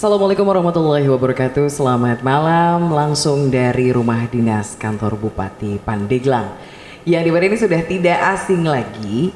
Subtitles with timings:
[0.00, 1.68] Assalamualaikum warahmatullahi wabarakatuh.
[1.68, 6.56] Selamat malam langsung dari rumah dinas kantor Bupati Pandeglang.
[7.04, 9.28] Yang di ini sudah tidak asing lagi.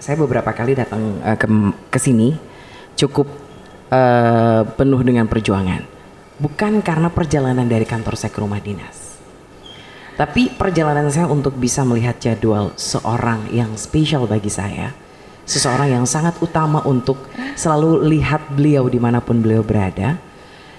[0.00, 1.44] Saya beberapa kali datang uh, ke
[1.92, 2.32] ke sini
[2.96, 3.28] cukup
[3.92, 5.84] uh, penuh dengan perjuangan.
[6.40, 9.20] Bukan karena perjalanan dari kantor saya ke rumah dinas.
[10.16, 14.96] Tapi perjalanan saya untuk bisa melihat jadwal seorang yang spesial bagi saya
[15.46, 17.16] seseorang yang sangat utama untuk
[17.54, 20.18] selalu lihat beliau di mana pun beliau berada.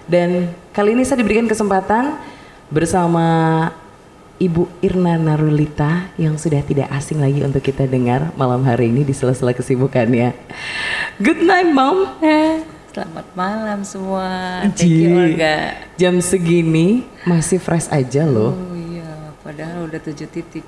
[0.07, 2.19] Dan kali ini saya diberikan kesempatan
[2.67, 3.25] bersama
[4.37, 9.15] Ibu Irna Narulita yang sudah tidak asing lagi untuk kita dengar malam hari ini di
[9.15, 10.35] sela-sela kesibukannya.
[11.17, 12.05] Good night, Mom.
[12.93, 14.61] Selamat malam semua.
[14.77, 15.89] Thank you, Olga.
[15.97, 18.53] Jam segini masih fresh aja loh.
[18.53, 20.65] Oh iya, padahal udah tujuh titik.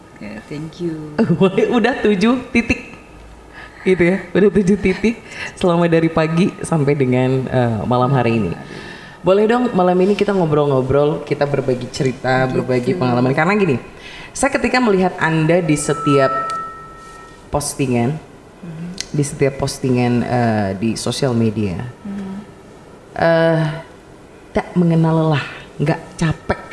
[0.50, 1.14] Thank you.
[1.78, 2.99] udah tujuh titik
[3.88, 5.24] gitu ya udah tujuh titik
[5.56, 8.52] selama dari pagi sampai dengan uh, malam hari ini
[9.20, 12.60] boleh dong malam ini kita ngobrol-ngobrol kita berbagi cerita gitu.
[12.60, 13.78] berbagi pengalaman karena gini
[14.32, 16.32] saya ketika melihat anda di setiap
[17.52, 18.90] postingan mm-hmm.
[19.12, 22.36] di setiap postingan uh, di sosial media mm-hmm.
[23.16, 23.64] uh,
[24.56, 25.46] tak mengenal lelah
[25.80, 26.69] nggak capek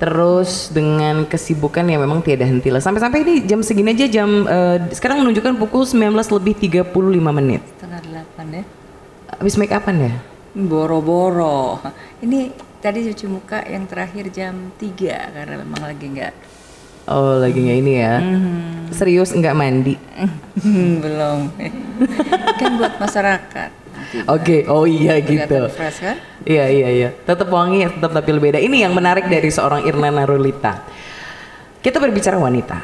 [0.00, 2.80] Terus dengan kesibukan yang memang tiada henti lah.
[2.80, 6.54] Sampai-sampai ini jam segini aja jam uh, sekarang menunjukkan pukul 19 lebih
[6.88, 6.88] 35
[7.36, 7.60] menit.
[7.76, 8.64] Setengah delapan ya.
[9.36, 10.12] Habis make upan ya?
[10.56, 11.84] Boro-boro.
[12.24, 12.48] Ini
[12.80, 16.34] tadi cuci muka yang terakhir jam 3 karena memang lagi nggak
[17.10, 18.22] Oh lagi nggak ini ya?
[18.22, 18.94] Mm-hmm.
[18.94, 19.98] Serius nggak mandi?
[21.04, 21.50] Belum.
[22.56, 23.70] kan buat masyarakat.
[24.10, 24.60] Oke, okay.
[24.66, 25.70] oh iya gitu.
[25.70, 26.16] Fresh kan?
[26.42, 27.08] Iya iya iya.
[27.14, 28.58] Tetap wangi, tetap tampil beda.
[28.58, 30.82] Ini yang menarik dari seorang Irna Narulita.
[31.78, 32.78] Kita berbicara wanita.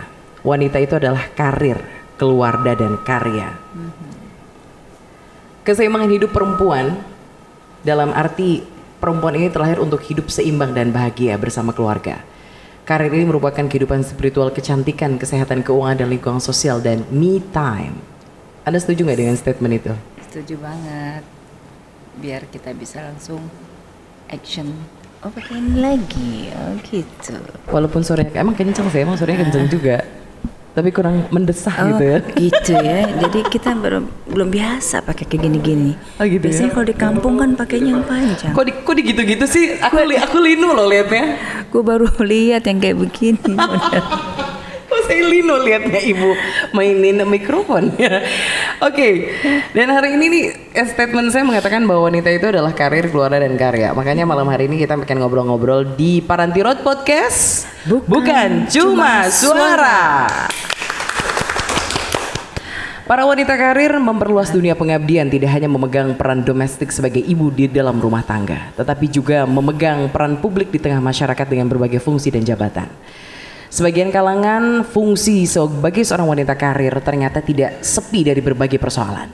[0.46, 1.82] Wanita itu adalah karir,
[2.14, 3.50] keluarga dan karya.
[3.50, 4.10] Mm-hmm.
[5.66, 6.94] Keseimbangan hidup perempuan
[7.82, 8.62] dalam arti
[9.02, 12.22] perempuan ini terlahir untuk hidup seimbang dan bahagia bersama keluarga.
[12.86, 17.98] Karir ini merupakan kehidupan spiritual, kecantikan, kesehatan, keuangan, dan lingkungan sosial, dan me time.
[18.62, 19.92] Anda setuju nggak dengan statement itu?
[20.28, 21.22] Setuju banget.
[22.18, 23.40] Biar kita bisa langsung
[24.28, 24.68] action.
[25.24, 26.52] Oh pakai ini lagi.
[26.52, 27.38] Oh gitu.
[27.72, 30.04] Walaupun suaranya emang kenceng sih emang suaranya kenceng juga.
[30.76, 32.18] Tapi kurang mendesah oh, gitu ya.
[32.36, 33.00] gitu ya.
[33.16, 35.96] Jadi kita belum belum biasa pakai kayak gini-gini.
[36.20, 36.44] Oh, gitu ya?
[36.52, 36.74] biasanya ya?
[36.76, 38.52] kalau di kampung kan pakainya yang panjang.
[38.52, 39.80] Kok di kok di gitu-gitu sih?
[39.80, 41.40] Aku li aku linu loh liatnya.
[41.72, 43.56] Gue baru lihat yang kayak begini
[45.06, 46.34] saya lino liatnya ibu
[46.74, 48.20] mainin mikrofon ya.
[48.86, 49.14] Oke, okay.
[49.72, 50.44] dan hari ini nih
[50.90, 53.94] statement saya mengatakan bahwa wanita itu adalah karir, keluarga dan karya.
[53.94, 57.70] Makanya malam hari ini kita akan ngobrol-ngobrol di Paranti Road Podcast.
[57.86, 60.26] Bukan, Bukan cuma suara.
[63.06, 68.02] Para wanita karir memperluas dunia pengabdian tidak hanya memegang peran domestik sebagai ibu di dalam
[68.02, 72.90] rumah tangga, tetapi juga memegang peran publik di tengah masyarakat dengan berbagai fungsi dan jabatan.
[73.76, 79.28] Sebagian kalangan fungsi sebagai seorang wanita karir ternyata tidak sepi dari berbagai persoalan.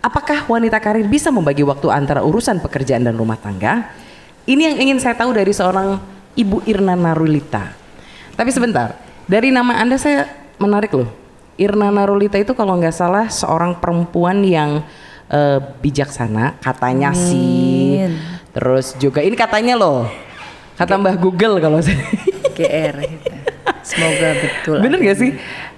[0.00, 3.92] Apakah wanita karir bisa membagi waktu antara urusan pekerjaan dan rumah tangga?
[4.48, 6.00] Ini yang ingin saya tahu dari seorang
[6.32, 7.68] Ibu Irna Narulita.
[8.32, 8.96] Tapi sebentar,
[9.28, 10.24] dari nama Anda saya
[10.56, 11.12] menarik loh.
[11.60, 14.88] Irna Narulita itu kalau nggak salah seorang perempuan yang
[15.28, 17.28] uh, bijaksana, katanya Amin.
[17.28, 18.08] sih.
[18.56, 20.08] Terus juga ini katanya loh,
[20.80, 22.00] kata Mbah Google kalau saya.
[22.56, 22.96] GR.
[23.04, 23.51] Gitu.
[23.82, 24.78] Semoga betul.
[24.78, 25.30] Bener gak sih?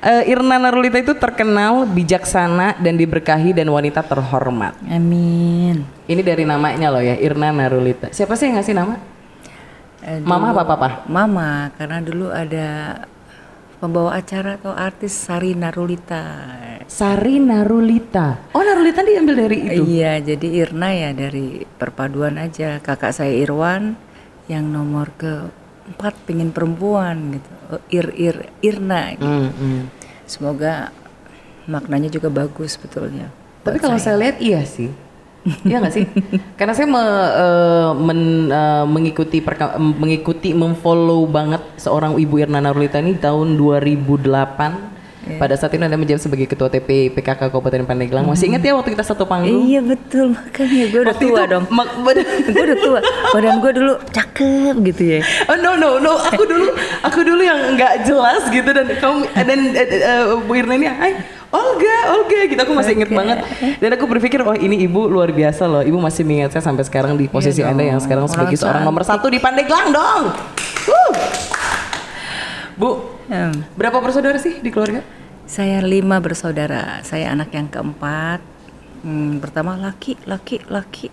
[0.04, 4.76] Uh, Irna Narulita itu terkenal, bijaksana, dan diberkahi dan wanita terhormat.
[4.86, 5.88] Amin.
[6.04, 8.12] Ini dari namanya loh ya, Irna Narulita.
[8.12, 9.00] Siapa sih yang ngasih nama?
[10.04, 10.88] Uh, Mama apa papa?
[11.08, 13.00] Mama, karena dulu ada
[13.80, 16.24] pembawa acara atau artis Sari Narulita.
[16.84, 18.52] Sari Narulita.
[18.52, 19.82] Oh Narulita diambil dari itu?
[19.88, 22.76] Iya, jadi Irna ya dari perpaduan aja.
[22.84, 23.96] Kakak saya Irwan
[24.52, 25.48] yang nomor ke
[25.84, 29.26] empat pengen perempuan gitu oh, ir ir Irna gitu.
[29.26, 29.82] Mm, mm.
[30.24, 30.92] semoga
[31.68, 33.28] maknanya juga bagus betulnya
[33.64, 34.16] tapi kalau saya.
[34.16, 34.92] saya lihat iya sih
[35.44, 36.08] Iya gak sih?
[36.58, 42.96] Karena saya me, uh, men, uh, mengikuti perka, mengikuti memfollow banget seorang Ibu Irna Narulita
[42.96, 44.93] ini tahun 2008
[45.24, 45.40] Yeah.
[45.40, 48.28] Pada saat ini Anda menjawab sebagai ketua TP PKK Kabupaten Pandeglang.
[48.28, 49.64] Masih ingat ya waktu kita satu panggung?
[49.64, 51.64] Iya betul, makanya gue udah waktu tua itu, dong.
[52.52, 53.00] gue udah tua.
[53.32, 55.20] Badan gue dulu cakep gitu ya.
[55.48, 56.68] Oh no no no, aku dulu
[57.00, 61.12] aku dulu yang nggak jelas gitu dan kamu dan uh, Bu Irna ini, Hai,
[61.54, 63.38] Olga, Olga gitu aku masih inget banget
[63.78, 67.14] dan aku berpikir oh ini ibu luar biasa loh ibu masih mengingat saya sampai sekarang
[67.14, 70.22] di posisi iya anda yang sekarang sebagai seorang nomor satu di Pandeglang dong.
[70.90, 71.12] Uh.
[72.74, 73.64] Bu, Hmm.
[73.74, 75.00] Berapa bersaudara sih di keluarga?
[75.46, 77.00] Saya lima bersaudara.
[77.02, 78.40] Saya anak yang keempat.
[79.04, 81.08] Hmm, pertama laki, laki, laki.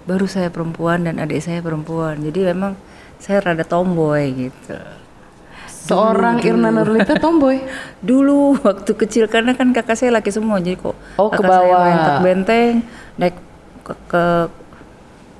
[0.00, 2.18] baru saya perempuan dan adik saya perempuan.
[2.18, 2.74] Jadi memang
[3.16, 4.74] saya rada tomboy gitu.
[5.86, 7.62] Seorang Irna Nurlita tomboy.
[8.00, 11.70] Dulu waktu kecil karena kan kakak saya laki semua jadi kok Oh, ke kakak saya
[11.70, 11.80] bawah.
[11.84, 12.74] main tak benteng
[13.16, 13.36] naik
[13.82, 14.24] ke, ke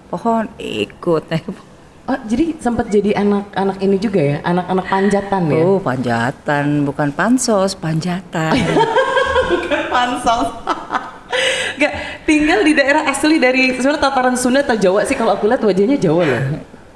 [0.09, 1.69] pohon ikut naik ke pohon.
[2.11, 5.62] Oh, jadi sempat jadi anak-anak ini juga ya, anak-anak panjatan ya.
[5.62, 8.51] Oh panjatan bukan pansos panjatan.
[9.51, 10.47] Bukan pansos.
[11.81, 15.62] Gak, tinggal di daerah asli dari sebenarnya tataran Sunda atau Jawa sih kalau aku lihat
[15.62, 16.43] wajahnya Jawa loh.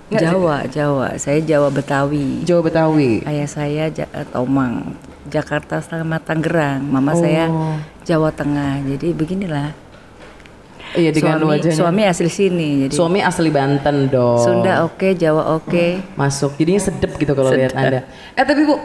[0.04, 0.26] Nggak sih?
[0.26, 2.42] Jawa Jawa saya Jawa Betawi.
[2.42, 3.22] Jawa Betawi.
[3.22, 4.94] Ayah saya Ja- eh, Tomang,
[5.26, 6.82] Jakarta sama Tangerang.
[6.84, 7.78] Mama saya Oh.
[8.02, 8.82] Jawa Tengah.
[8.84, 9.74] Jadi beginilah.
[10.94, 11.78] Iya dengan suami, wajahnya.
[11.78, 12.70] suami asli sini.
[12.86, 14.38] Jadi Suami asli Banten dong.
[14.38, 16.14] Sunda oke, Jawa oke.
[16.14, 16.54] Masuk.
[16.54, 17.74] Jadinya sedep gitu kalau lihat.
[17.74, 18.06] Anda.
[18.38, 18.78] Eh tapi Bu,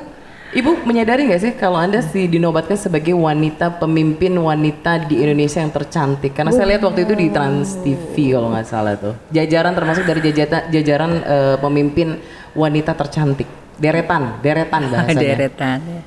[0.50, 5.70] Ibu menyadari nggak sih kalau Anda sih dinobatkan sebagai wanita pemimpin wanita di Indonesia yang
[5.70, 6.34] tercantik?
[6.34, 9.14] Karena saya lihat waktu itu di Trans TV kalau nggak salah tuh.
[9.30, 12.18] Jajaran termasuk dari jajata, jajaran eh, pemimpin
[12.58, 13.46] wanita tercantik.
[13.78, 15.38] Deretan, deretan bahasanya.
[15.38, 15.80] Deretan.
[15.86, 16.02] ya.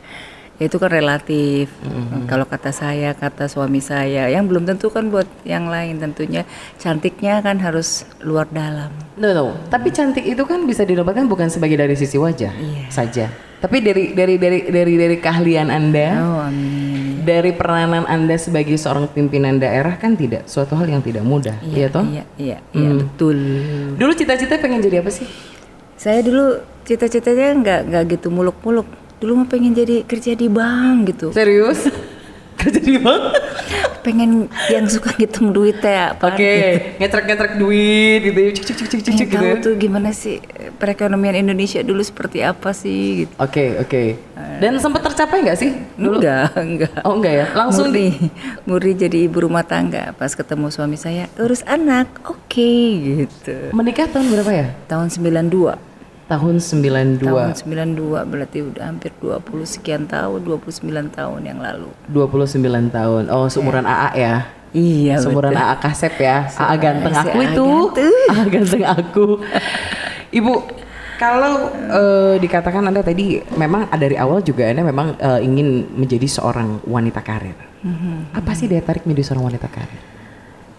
[0.62, 1.66] Itu kan relatif.
[2.24, 6.46] Kalau kata saya, kata suami saya, yang belum tentu kan buat yang lain tentunya
[6.78, 8.94] cantiknya kan harus luar dalam.
[9.18, 9.58] No, no.
[9.66, 12.84] Tapi cantik itu kan bisa dinobatkan bukan sebagai dari sisi wajah Iya.
[12.88, 13.26] saja.
[13.58, 17.22] Tapi dari dari dari dari dari keahlian Anda, Oh, amin.
[17.22, 21.86] dari peranan Anda sebagai seorang pimpinan daerah kan tidak suatu hal yang tidak mudah, iya
[21.86, 22.02] toh?
[22.02, 23.38] Iya, iya, iya betul.
[23.94, 25.30] Dulu cita-cita pengen jadi apa sih?
[25.94, 28.86] Saya dulu cita-citanya nggak nggak gitu muluk-muluk.
[29.22, 31.30] Dulu mah pengen jadi kerja di bank gitu.
[31.30, 31.86] Serius?
[32.58, 33.22] Kerja di bank?
[34.02, 36.14] Pengen yang suka ngitung duit ya.
[36.14, 36.54] Oke,
[36.98, 39.34] ngetrek-ngetrek duit gitu ya, cik cik cik cik Pengen gitu.
[39.34, 39.54] tahu ya.
[39.58, 40.38] tuh gimana sih
[40.74, 43.34] perekonomian Indonesia dulu seperti apa sih gitu.
[43.38, 44.02] Oke, oke.
[44.58, 45.70] Dan sempat tercapai nggak sih?
[45.94, 46.18] Dulu?
[46.18, 46.94] Enggak, enggak.
[47.02, 47.46] Oh enggak ya?
[47.54, 48.30] Langsung di Murni,
[48.66, 52.70] Murni jadi ibu rumah tangga pas ketemu suami saya urus anak oke
[53.02, 54.66] gitu menikah tahun berapa ya?
[54.86, 55.91] tahun 92
[56.26, 57.20] Tahun 92.
[57.20, 60.80] tahun 92 berarti udah hampir 20 sekian tahun 29
[61.12, 63.22] tahun yang lalu 29 tahun.
[63.28, 64.34] Oh, seumuran AA ya.
[64.72, 65.64] iya Seumuran betul.
[65.64, 66.36] AA Kasep ya.
[66.48, 67.66] AA ganteng aku AA itu.
[67.68, 68.14] ganteng.
[68.32, 69.26] AA ganteng aku.
[70.32, 70.54] Ibu,
[71.20, 76.80] kalau eh, dikatakan Anda tadi memang dari awal juga Anda memang eh, ingin menjadi seorang
[76.88, 77.54] wanita karir.
[77.84, 78.32] Mhm.
[78.32, 80.00] Apa sih daya tarik menjadi seorang wanita karir?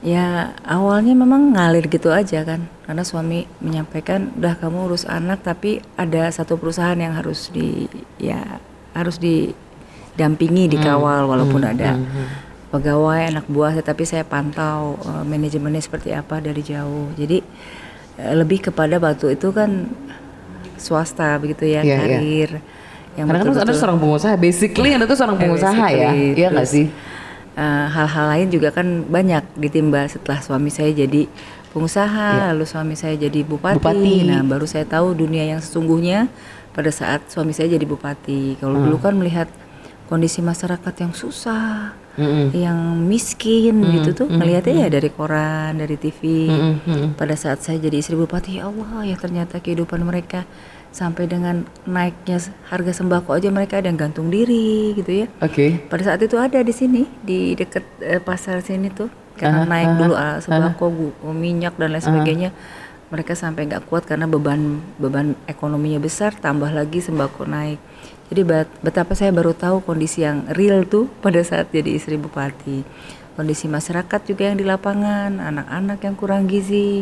[0.03, 0.25] Ya
[0.61, 6.27] awalnya memang ngalir gitu aja kan karena suami menyampaikan udah kamu urus anak tapi ada
[6.27, 8.59] satu perusahaan yang harus di ya
[8.91, 11.95] harus didampingi dikawal walaupun ada
[12.67, 17.39] pegawai anak buah tetapi saya pantau eh, manajemennya seperti apa dari jauh jadi
[18.17, 19.87] eh, lebih kepada waktu itu kan
[20.75, 21.97] swasta begitu ya Iya, iya.
[21.97, 22.49] karir
[23.13, 24.33] yang Karena kan Anda betul-betul- seorang pengusaha.
[24.35, 26.09] Basically Anda tuh seorang Eh, pengusaha ya.
[26.11, 26.67] Iya nggak
[27.53, 31.29] Eh, hal-hal lain juga kan banyak ditimba setelah suami saya jadi
[31.69, 33.77] pengusaha, lalu suami saya jadi bupati.
[33.77, 34.25] Bupati.
[34.25, 36.33] Nah, baru saya tahu dunia yang sesungguhnya
[36.73, 38.57] pada saat suami saya jadi bupati.
[38.57, 38.89] Kalau Hmm.
[38.89, 39.45] dulu kan melihat
[40.09, 42.53] kondisi masyarakat yang susah, Mm-mm.
[42.57, 46.49] yang miskin gitu tuh ngelihatnya ya dari koran, dari TV.
[46.49, 47.13] Mm-mm.
[47.17, 50.45] Pada saat saya jadi istri bupati, ya Allah ya ternyata kehidupan mereka
[50.93, 55.27] sampai dengan naiknya harga sembako aja mereka ada yang gantung diri gitu ya.
[55.39, 55.81] Oke.
[55.83, 59.89] Pada saat itu ada di sini di dekat eh, pasar sini tuh karena Ah, naik
[59.97, 62.49] dulu ah, sembako, gu- minyak dan lain sebagainya.
[63.09, 64.61] Mereka sampai nggak kuat karena beban
[64.95, 67.81] beban ekonominya besar, tambah lagi sembako naik.
[68.29, 72.85] Jadi bet- betapa saya baru tahu kondisi yang real tuh pada saat jadi istri bupati.
[73.33, 77.01] Kondisi masyarakat juga yang di lapangan, anak-anak yang kurang gizi,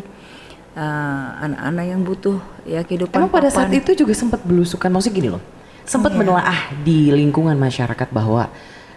[0.74, 3.18] eh, anak-anak yang butuh ya kehidupan.
[3.18, 3.82] Emang pada saat papan.
[3.82, 5.44] itu juga sempat belusukan, maksudnya gini loh,
[5.84, 8.48] sempat menelaah di lingkungan masyarakat bahwa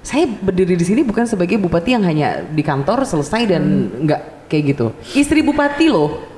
[0.00, 3.62] saya berdiri di sini bukan sebagai bupati yang hanya di kantor selesai dan
[4.04, 4.87] nggak kayak gitu.
[5.16, 6.31] Istri bupati loh.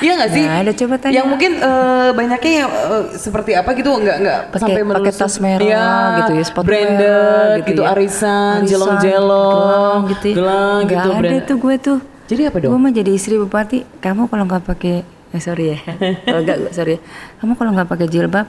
[0.00, 0.44] Iya nggak sih?
[0.44, 1.12] Nah, ada coba tanya.
[1.12, 5.60] Yang mungkin eh, banyaknya yang eh, seperti apa gitu nggak nggak sampai pakai tas merah
[5.60, 5.88] Iya,
[6.24, 7.92] gitu ya, sepatu branded merah gitu, gitu ya.
[7.92, 10.34] arisan, jelong-jelong, gelang gitu ya.
[10.36, 11.10] gelang Nggak gitu.
[11.10, 11.98] ada brand- tuh gue tuh.
[12.24, 12.70] Jadi apa dong?
[12.72, 15.78] Gue mah jadi istri bupati, kamu kalau nggak pakai eh, sorry ya,
[16.24, 17.00] kalau nggak sorry, ya.
[17.42, 18.46] kamu kalau nggak pakai jilbab,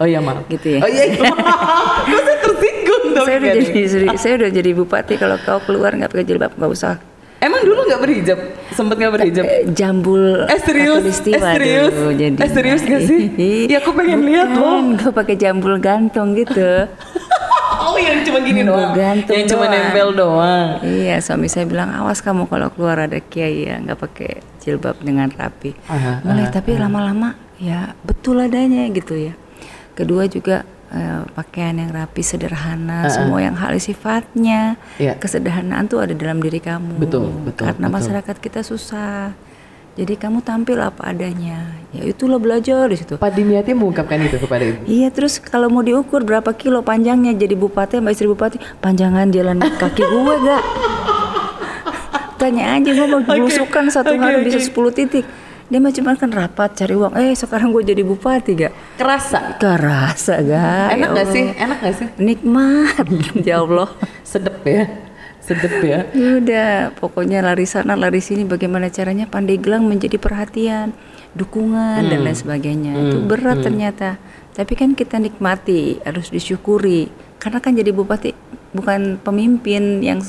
[0.00, 0.46] Oh iya maaf.
[0.48, 0.80] Gitu ya.
[0.80, 1.30] Oh iya, iya.
[2.10, 3.26] Kok saya tersinggung dong.
[3.26, 6.70] saya udah jadi istri, saya udah jadi bupati kalau kau keluar nggak pakai jilbab nggak
[6.70, 6.96] usah.
[7.40, 8.38] Emang dulu nggak berhijab?
[8.76, 9.44] Sempet nggak berhijab?
[9.48, 11.00] Eh, jambul Eh serius?
[11.24, 11.92] Eh serius?
[11.96, 12.36] dulu jadi.
[12.36, 13.20] Eh serius gak sih?
[13.72, 14.92] Ya aku pengen lihat loh.
[14.92, 16.84] Gue pakai jambul gantung gitu.
[17.80, 18.92] Oh yang cuma gini doang?
[18.92, 20.84] gantung Yang cuma nempel doang?
[20.84, 25.32] Iya, suami saya bilang awas kamu kalau keluar ada kiai ya nggak pakai jilbab dengan
[25.32, 25.72] rapi.
[25.88, 29.32] Aha, Mulai tapi lama-lama ya betul adanya gitu ya.
[29.96, 35.16] Kedua juga eh, pakaian yang rapi, sederhana, semua yang hal sifatnya, Iya.
[35.16, 36.98] kesederhanaan tuh ada dalam diri kamu.
[37.00, 37.96] Betul, betul, Karena betul.
[37.96, 39.32] masyarakat kita susah.
[39.90, 41.74] Jadi kamu tampil apa adanya.
[41.90, 43.18] Ya itulah belajar di situ.
[43.18, 44.86] Pak Dimiati mengungkapkan itu kepada ibu.
[44.86, 49.58] Iya terus kalau mau diukur berapa kilo panjangnya jadi bupati sama istri bupati panjangan jalan
[49.58, 50.62] kaki gue gak?
[52.38, 54.46] Tanya aja gue mau belusukan satu Oke, hari oke.
[54.48, 55.26] bisa 10 titik.
[55.66, 57.12] Dia mah cuma kan rapat cari uang.
[57.14, 58.72] Eh sekarang gue jadi bupati gak?
[58.96, 59.58] Kerasa.
[59.58, 60.86] Kerasa gak?
[60.94, 61.44] Enak Ya gak sih?
[61.52, 62.06] Enak gak sih?
[62.16, 63.06] Nikmat
[63.48, 63.90] ya Allah.
[64.22, 65.09] Sedep ya.
[65.50, 66.06] Sedep ya.
[66.14, 70.94] Ya udah, pokoknya lari sana lari sini bagaimana caranya Pandeglang menjadi perhatian,
[71.34, 72.94] dukungan dan lain sebagainya.
[72.94, 74.22] Itu berat ternyata.
[74.54, 77.10] Tapi kan kita nikmati, harus disyukuri.
[77.42, 78.30] Karena kan jadi bupati
[78.70, 80.22] bukan pemimpin yang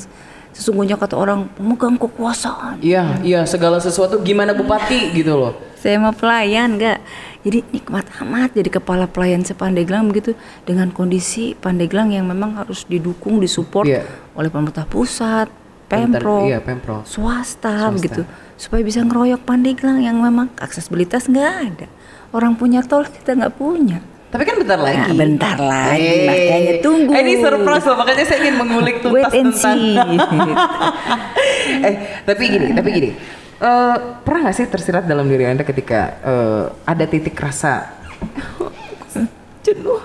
[0.52, 2.78] sesungguhnya kata orang pemegang kekuasaan.
[2.80, 5.52] Iya, iya segala sesuatu gimana bupati gitu loh.
[5.76, 7.02] Saya mah pelayan enggak.
[7.42, 13.42] Jadi nikmat amat jadi kepala pelayan sepandeglang begitu dengan kondisi Pandeglang yang memang harus didukung,
[13.42, 14.06] disupport Iya.
[14.38, 15.50] oleh pemerintah pusat,
[15.90, 17.02] pemprov, iya, Pemprov.
[17.02, 17.94] swasta, Swasta.
[17.98, 18.22] begitu
[18.54, 21.86] supaya bisa ngeroyok Pandeglang yang memang aksesibilitas nggak ada.
[22.30, 23.98] Orang punya tol kita nggak punya.
[24.32, 24.96] Tapi kan bentar lagi.
[24.96, 27.10] Nah, bentar lagi, Eh, makanya tunggu.
[27.12, 29.78] eh, Ini surprise loh, makanya saya ingin mengulik tuntas Wait and tentang.
[29.78, 29.92] see.
[31.86, 33.10] eh, tapi gini, tapi gini.
[33.60, 37.92] Eh, pernah gak sih tersirat dalam diri anda ketika eh, ada titik rasa
[39.60, 40.00] jenuh?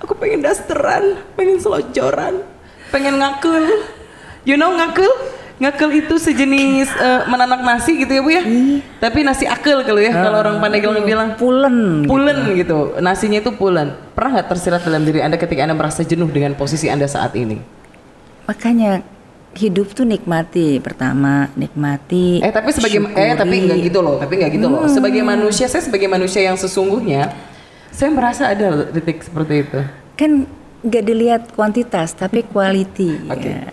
[0.00, 2.42] Aku pengen dasteran, pengen selonjoran,
[2.88, 3.62] pengen ngakul.
[4.42, 5.12] You know ngakul?
[5.54, 8.42] Ngakul itu sejenis eh, menanak nasi gitu ya bu ya?
[8.98, 12.02] Tapi nasi akil kalau ya, kalau orang Pandeglang bilang Pulen.
[12.04, 16.26] pulen gitu nasinya itu pulen pernah nggak tersirat dalam diri anda ketika anda merasa jenuh
[16.26, 17.62] dengan posisi anda saat ini
[18.44, 19.00] Makanya
[19.54, 22.42] hidup tuh nikmati pertama nikmati.
[22.42, 25.80] eh tapi sebagai eh tapi nggak gitu loh tapi nggak gitu loh sebagai manusia saya
[25.80, 27.30] sebagai manusia yang sesungguhnya
[27.88, 29.78] saya merasa ada titik seperti itu
[30.18, 30.50] kan
[30.84, 33.30] nggak dilihat kuantitas tapi quality.
[33.32, 33.48] Oke.
[33.48, 33.72] Ya.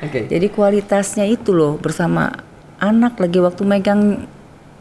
[0.00, 2.28] Oke Jadi kualitasnya itu loh bersama
[2.76, 4.24] anak lagi waktu megang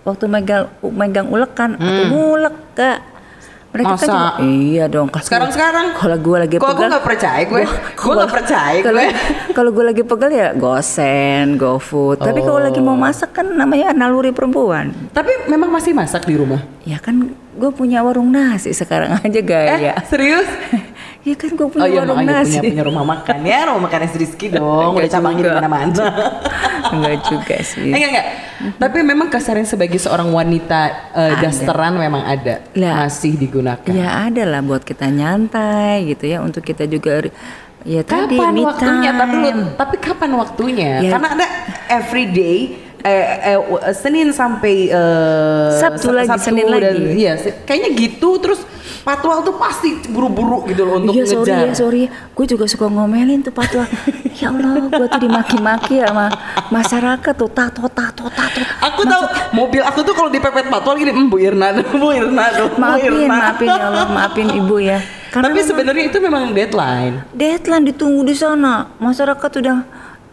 [0.01, 2.99] waktu megang megang ulekan atau ngulek kak.
[3.69, 4.01] Mereka kan Hmm.
[4.01, 4.13] Masa?
[4.33, 5.07] juga, iya dong.
[5.13, 7.61] Sekarang sekarang kalau gue lagi kok aku pegal, nggak percaya gue
[7.93, 9.09] gue nggak percaya kalau gue
[9.59, 12.17] kalau gue lagi pegal ya gosen, gofood.
[12.17, 14.89] Tapi kalau lagi mau masak kan namanya naluri perempuan.
[15.11, 19.43] tapi memang masih masak di rumah Ya kan gue punya warung nasi sekarang aja eh
[19.43, 19.93] gaya.
[20.03, 20.49] serius
[21.19, 22.55] Ya kan gue Oh punya iya warung nasi.
[22.55, 26.05] punya punya rumah makan ya rumah makan es Rizky dong udah cabangin di mana-mana
[26.95, 27.91] Enggak juga sih.
[27.91, 28.27] Enggak enggak.
[28.75, 30.79] Tapi memang kasarnya sebagai seorang wanita
[31.11, 31.43] eh, Ada.
[31.43, 33.05] dasteran memang ada Lah.
[33.05, 33.91] masih digunakan.
[33.91, 37.27] Ya ada lah buat kita nyantai gitu ya untuk kita juga
[37.83, 39.11] ya tadi Kapan me waktunya?
[39.13, 39.37] Tapi
[39.75, 40.89] tapi kapan waktunya?
[40.99, 41.11] Ya.
[41.13, 41.45] Karena ada
[41.89, 47.05] everyday eh, eh, w- Senin sampai eh, Sabtu lagi, Senin dan- lagi.
[47.17, 48.59] Iya, kayaknya gitu terus
[48.99, 51.65] patwal tuh pasti buru-buru gitu loh untuk Iya sorry ngejar.
[51.65, 53.87] ya sorry Gue juga suka ngomelin tuh patwa
[54.33, 56.27] Ya Allah gue tuh dimaki-maki sama
[56.69, 61.25] masyarakat tuh Tato tato tato Aku tahu mobil aku tuh kalau dipepet patwal gini, "Hmm,
[61.25, 65.59] Bu Irna, Bu Irna, Bu Maafin Irna." maafin ya Allah Maafin ibu ya Karena Tapi
[65.61, 67.15] sebenarnya itu memang deadline.
[67.31, 69.77] deadline ditunggu di sana Masyarakat udah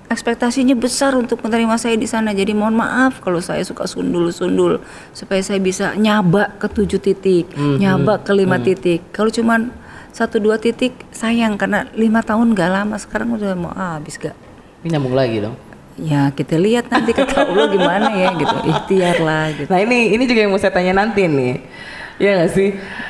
[0.06, 4.78] ekspektasinya besar untuk menerima saya di sana jadi mohon maaf kalau saya suka sundul-sundul
[5.10, 9.75] supaya saya bisa nyaba ke tujuh titik nyaba ke lima titik kalau cuman
[10.10, 14.32] satu dua titik sayang karena lima tahun gak lama sekarang udah mau habis gak
[14.80, 15.56] Ini nyambung lagi dong.
[15.96, 20.25] ya kita lihat nanti kata Allah gimana ya gitu ikhtiar lah gitu Nah ini ini
[20.25, 21.60] juga yang mau saya tanya nanti nih.
[22.16, 22.68] Iya gak sih?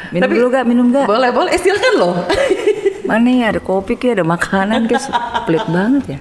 [0.09, 1.51] minum dulu gak minum gak Boleh, boleh.
[1.51, 2.15] Eh, silakan loh.
[3.05, 5.07] mana ya ada kopi kayak ada makanan guys
[5.45, 6.19] pelit banget ya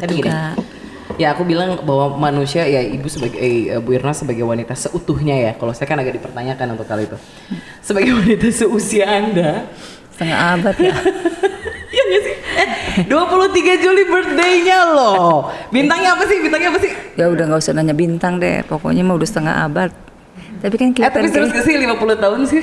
[0.00, 0.54] Tapi gitu gini, kak
[1.16, 5.50] Ya aku bilang bahwa manusia ya ibu sebagai eh, Bu Irna sebagai wanita seutuhnya ya.
[5.56, 7.16] Kalau saya kan agak dipertanyakan untuk kali itu.
[7.80, 9.64] Sebagai wanita seusia Anda.
[10.12, 10.92] setengah abad ya
[11.94, 12.34] Iya gak sih?
[12.56, 12.68] Eh,
[13.08, 15.48] 23 Juli birthday-nya loh.
[15.72, 16.36] Bintangnya apa sih?
[16.42, 16.92] Bintangnya apa sih?
[17.16, 19.90] Ya udah nggak usah nanya bintang deh, pokoknya mah udah setengah abad.
[20.60, 22.62] Tapi kan Eh kelihatan tapi serius kayak, gak sih 50 tahun sih?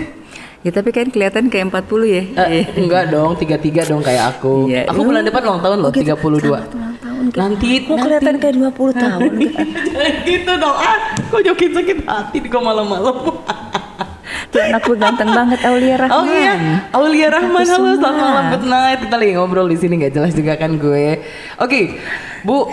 [0.63, 2.23] ya tapi kan kelihatan kayak 40 ya.
[2.47, 4.69] Eh, enggak dong, 33 dong kayak aku.
[4.71, 4.87] Iya.
[4.87, 6.39] Aku bulan depan ulang tahun loh, Oh gitu, 32.
[6.39, 6.82] selamat
[7.29, 7.39] Kak.
[7.39, 9.31] Nanti, Kok kelihatan kayak 20 tahun?
[9.39, 10.75] Jangan gitu dong.
[10.75, 13.15] Ah, kok jokin sakit hati di malam-malam.
[14.53, 16.13] Tuh anakku ganteng banget Aulia Rahman.
[16.13, 16.53] Oh iya,
[16.93, 18.99] Aulia Rahman, halo selamat malam, good night.
[19.01, 21.25] Kita lagi ngobrol di sini nggak jelas juga kan gue.
[21.57, 21.97] Oke,
[22.45, 22.69] Bu,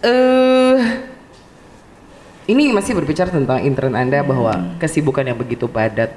[0.00, 0.76] eh
[2.48, 6.16] ini masih berbicara tentang intern Anda bahwa kesibukan yang begitu padat.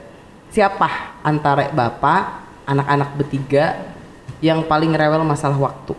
[0.55, 3.83] Siapa antara Bapak, anak-anak bertiga
[4.39, 5.93] yang paling rewel masalah waktu?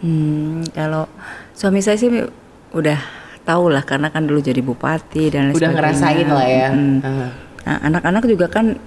[0.00, 1.04] Hmm, kalau
[1.52, 2.08] suami saya sih
[2.72, 2.98] udah
[3.44, 5.76] tahu lah karena kan dulu jadi bupati dan lain Udah sebagainya.
[5.76, 6.68] ngerasain lah ya.
[6.72, 6.98] Hmm.
[7.04, 7.30] Ah.
[7.60, 8.80] Nah, anak-anak juga kan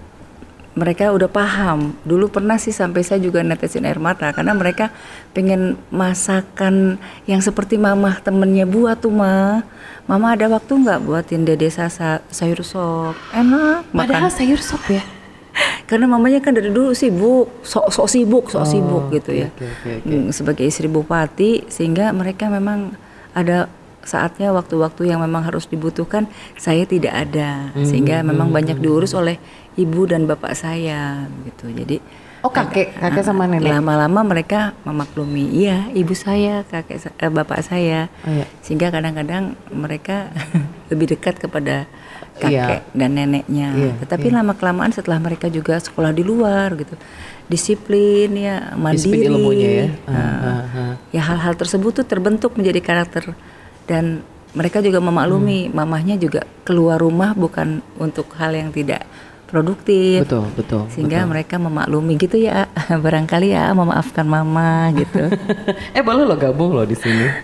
[0.74, 1.94] mereka udah paham.
[2.02, 4.90] Dulu pernah sih sampai saya juga netesin air mata karena mereka
[5.38, 6.98] pengen masakan
[7.30, 9.62] yang seperti mama temennya buat tuh mah.
[10.10, 13.14] Mama ada waktu nggak buatin dede sasa sayur sop?
[13.32, 13.98] Enak makan.
[14.10, 15.06] Padahal sayur sop ya.
[15.90, 19.48] Karena mamanya kan dari dulu sibuk, sok sok sibuk, sok Oh, sibuk gitu ya.
[19.48, 20.10] oke, oke, oke.
[20.10, 22.96] Mm, Sebagai istri bupati sehingga mereka memang
[23.32, 23.70] ada
[24.00, 29.40] saatnya waktu-waktu yang memang harus dibutuhkan saya tidak ada Hmm, sehingga memang banyak diurus oleh
[29.74, 31.70] ibu dan bapak saya gitu.
[31.70, 31.98] Jadi
[32.44, 33.72] Oh kakek, kakek sama nenek.
[33.72, 38.44] lama-lama mereka memaklumi, iya ibu saya, kakek eh, bapak saya, Oh, iya.
[38.60, 40.28] sehingga kadang-kadang mereka
[40.92, 41.88] lebih dekat kepada
[42.34, 43.70] Kakek dan neneknya.
[43.78, 46.98] Iya, Tetapi lama kelamaan setelah mereka juga sekolah di luar gitu,
[47.46, 49.88] disiplin ya, mandiri, ilmunya ya.
[50.10, 50.94] Ah, ah, ah.
[51.14, 53.38] ya hal-hal tersebut tuh terbentuk menjadi karakter
[53.86, 55.76] dan mereka juga memaklumi Hmm.
[55.78, 59.06] mamahnya juga keluar rumah bukan untuk hal yang tidak
[59.50, 60.84] produktif Betul, betul.
[60.90, 62.66] sehingga mereka memaklumi gitu ya
[63.06, 65.30] barangkali ya memaafkan mama gitu
[65.98, 67.28] eh boleh lo gabung lo di sini.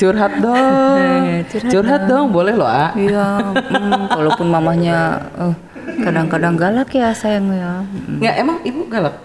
[0.00, 1.22] Curhat dong.
[1.26, 2.94] Eh, curhat curhat dong, boleh lo, A.
[2.94, 4.98] iya mm, walaupun mamahnya
[5.38, 5.54] eh,
[6.02, 8.18] kadang-kadang galak ya sayang ya Mm.
[8.22, 9.16] Nggak, emang ibu galak?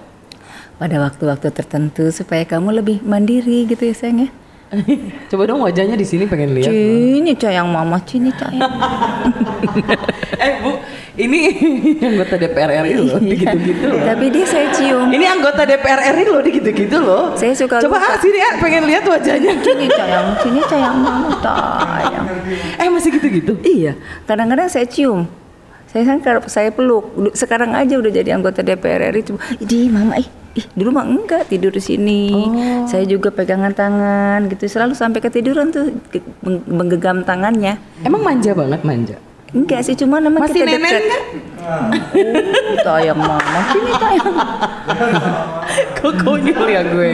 [0.75, 4.29] pada waktu-waktu tertentu supaya kamu lebih mandiri gitu ya sayang ya
[5.31, 6.73] Coba dong wajahnya di sini pengen lihat.
[6.73, 8.65] Cini sayang mama, cini sayang.
[10.45, 10.81] eh bu,
[11.21, 11.39] ini
[12.09, 14.01] anggota DPR RI loh, gitu-gitu loh.
[14.01, 15.07] Tapi dia saya cium.
[15.13, 17.23] Ini anggota DPR RI loh, gitu-gitu loh.
[17.37, 18.09] Saya suka Coba lupa.
[18.09, 19.53] ah, sini ah, pengen lihat wajahnya.
[19.61, 22.25] Cini sayang, cini sayang mama sayang.
[22.81, 23.53] Eh masih gitu-gitu.
[23.61, 23.93] Iya,
[24.25, 25.29] kadang-kadang saya cium.
[25.87, 26.17] Saya kan
[26.49, 27.31] saya peluk.
[27.37, 31.47] Sekarang aja udah jadi anggota DPR RI cuma, "Ih, mama ih, ih dulu mah enggak
[31.47, 32.23] tidur di sini."
[32.87, 34.65] Saya juga pegangan tangan gitu.
[34.65, 37.77] Selalu sampai ketiduran tuh ge- meng- menggenggam tangannya.
[38.01, 39.17] Emang manja banget manja.
[39.55, 41.03] Enggak sih, cuma memang Masih kita nenek dekat.
[41.05, 41.23] nggak?
[41.63, 44.35] Oh, sayang mama, cini sayang.
[45.95, 47.11] Kok konyol ya gue.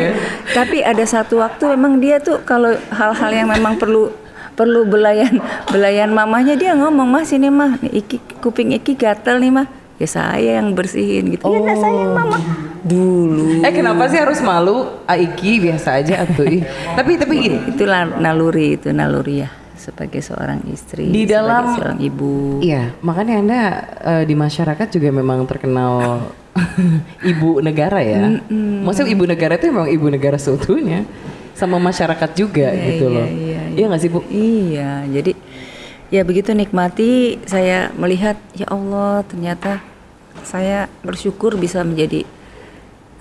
[0.49, 4.09] Tapi ada satu waktu memang dia tuh kalau hal-hal yang memang perlu
[4.51, 5.37] perlu belayan
[5.69, 9.65] belayan mamahnya dia ngomong mah sini mah iki kuping iki gatel nih mah
[10.01, 12.37] ya saya yang bersihin gitu ya nah, sayang mama
[12.81, 14.89] dulu Eh kenapa sih harus malu?
[15.05, 16.49] Aiki biasa aja atuh.
[16.49, 16.65] ih.
[16.91, 17.85] tapi tapi gini, itu
[18.17, 23.61] naluri itu naluri ya sebagai seorang istri Di sebagai dalam- seorang ibu Iya, makanya Anda
[24.01, 26.25] eh, di masyarakat juga memang terkenal
[27.23, 28.41] ibu negara ya.
[28.81, 31.05] Maksudnya ibu negara itu memang ibu negara seutuhnya
[31.53, 33.27] sama masyarakat juga Iya, gitu iya, loh.
[33.27, 34.19] iya, Iya nggak sih Bu?
[34.27, 35.31] Iya, jadi
[36.09, 37.11] ya begitu nikmati
[37.45, 39.79] saya melihat ya Allah ternyata
[40.43, 42.25] saya bersyukur bisa menjadi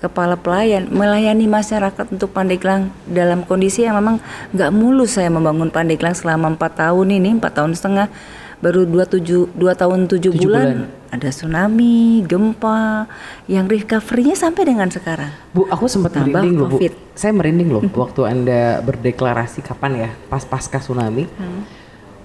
[0.01, 4.17] kepala pelayan melayani masyarakat untuk Pandeglang dalam kondisi yang memang
[4.49, 8.09] nggak mulus saya membangun Pandeglang selama empat tahun ini empat tahun setengah
[8.61, 13.09] baru dua tujuh dua tahun tujuh Tujuh bulan, ada tsunami gempa
[13.49, 16.77] yang recovery-nya sampai dengan sekarang Bu, aku sempat merinding loh, Bu.
[17.13, 21.27] Saya merinding loh waktu Anda berdeklarasi kapan ya, pas pasca tsunami.
[21.35, 21.67] Hmm.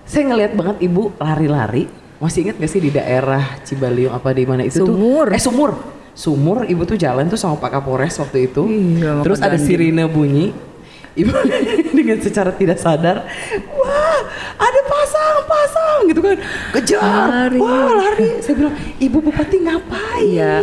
[0.07, 2.06] Saya ngelihat banget Ibu lari-lari.
[2.17, 5.29] Masih ingat gak sih di daerah Cibaliung apa di mana itu Sumur.
[5.29, 5.37] tuh?
[5.37, 5.73] Eh Sumur.
[6.17, 8.65] Sumur, Ibu tuh jalan tuh sama Pak Kapolres waktu itu.
[8.65, 10.57] Iya, sama Terus ada sirine bunyi.
[11.13, 11.33] Ibu
[11.97, 13.25] dengan secara tidak sadar,
[13.73, 14.21] wah
[14.57, 16.37] ada pasang-pasang gitu kan,
[16.77, 17.57] kejar, Lari.
[17.57, 18.41] wah lari.
[18.45, 20.29] Saya bilang, ibu bupati ngapain?
[20.29, 20.61] Iya.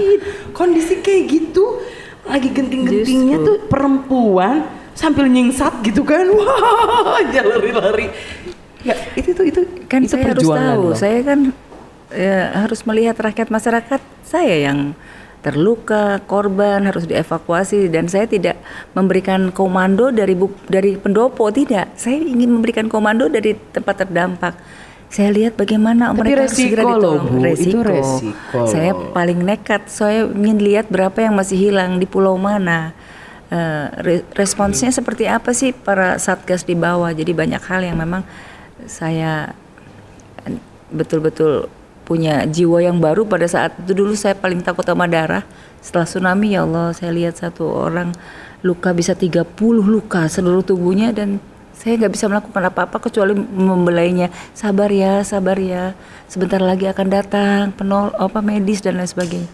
[0.53, 1.81] Kondisi kayak gitu,
[2.25, 8.13] lagi genting-gentingnya tuh perempuan sambil nyingsat gitu kan, wah dia lari-lari.
[8.83, 10.83] Ya itu tuh itu kan itu saya harus tahu.
[10.91, 10.95] loh.
[10.95, 11.39] saya kan
[12.11, 14.91] ya, harus melihat rakyat masyarakat saya yang
[15.43, 17.91] terluka korban harus dievakuasi.
[17.91, 18.59] Dan saya tidak
[18.95, 21.95] memberikan komando dari bu- dari pendopo tidak.
[21.99, 24.55] Saya ingin memberikan komando dari tempat terdampak.
[25.13, 27.23] Saya lihat bagaimana Tapi mereka segera resiko loh, ditolong.
[27.27, 27.53] Bu.
[27.53, 28.59] Itu resiko.
[28.65, 29.85] saya paling nekat.
[29.91, 32.95] Saya ingin lihat berapa yang masih hilang di pulau mana.
[34.01, 37.13] Re- responsnya seperti apa sih para satgas di bawah?
[37.13, 38.25] Jadi banyak hal yang memang
[38.85, 39.55] saya
[40.93, 41.67] betul-betul
[42.03, 43.95] punya jiwa yang baru pada saat itu.
[43.95, 45.43] Dulu saya paling takut sama darah.
[45.83, 48.15] Setelah tsunami ya Allah saya lihat satu orang
[48.63, 49.43] luka bisa 30
[49.83, 51.43] luka seluruh tubuhnya dan
[51.73, 54.31] saya nggak bisa melakukan apa-apa kecuali membelainya.
[54.55, 55.97] Sabar ya sabar ya.
[56.31, 59.49] Sebentar lagi akan datang penol apa medis dan lain sebagainya.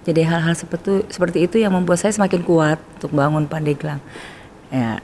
[0.00, 4.00] Jadi hal-hal seperti seperti itu yang membuat saya semakin kuat untuk bangun Pandeglang.
[4.72, 4.98] Ya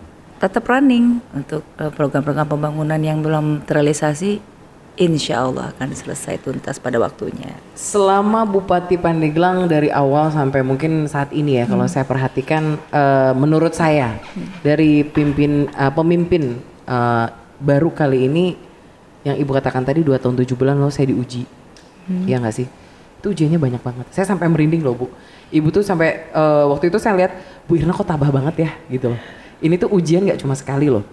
[0.46, 4.56] tetap running untuk eh, program-program pembangunan yang belum terrealisasi
[4.96, 11.28] insya Allah akan selesai tuntas pada waktunya Selama Bupati Pandeglang dari awal sampai mungkin saat
[11.36, 14.16] ini ya, kalau saya perhatikan, eh, menurut saya
[14.64, 16.56] dari pimpin eh, pemimpin
[16.88, 17.26] eh,
[17.60, 18.44] baru kali ini
[19.26, 21.42] yang ibu katakan tadi dua tahun tujuh bulan loh saya diuji,
[22.30, 22.62] ya nggak sih?
[22.62, 22.86] Itu
[23.26, 24.06] itu ujiannya banyak banget.
[24.14, 25.06] Saya sampai merinding loh bu.
[25.50, 27.32] Ibu tuh sampai uh, waktu itu saya lihat
[27.66, 29.20] Bu Irna kok tabah banget ya gitu loh.
[29.60, 31.04] Ini tuh ujian nggak cuma sekali loh.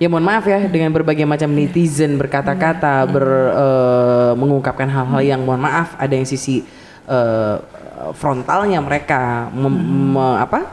[0.00, 5.62] Ya mohon maaf ya dengan berbagai macam netizen berkata-kata, ber uh, mengungkapkan hal-hal yang mohon
[5.62, 6.66] maaf ada yang sisi
[7.06, 7.62] uh,
[8.16, 9.74] frontalnya mereka mem,
[10.16, 10.66] me, apa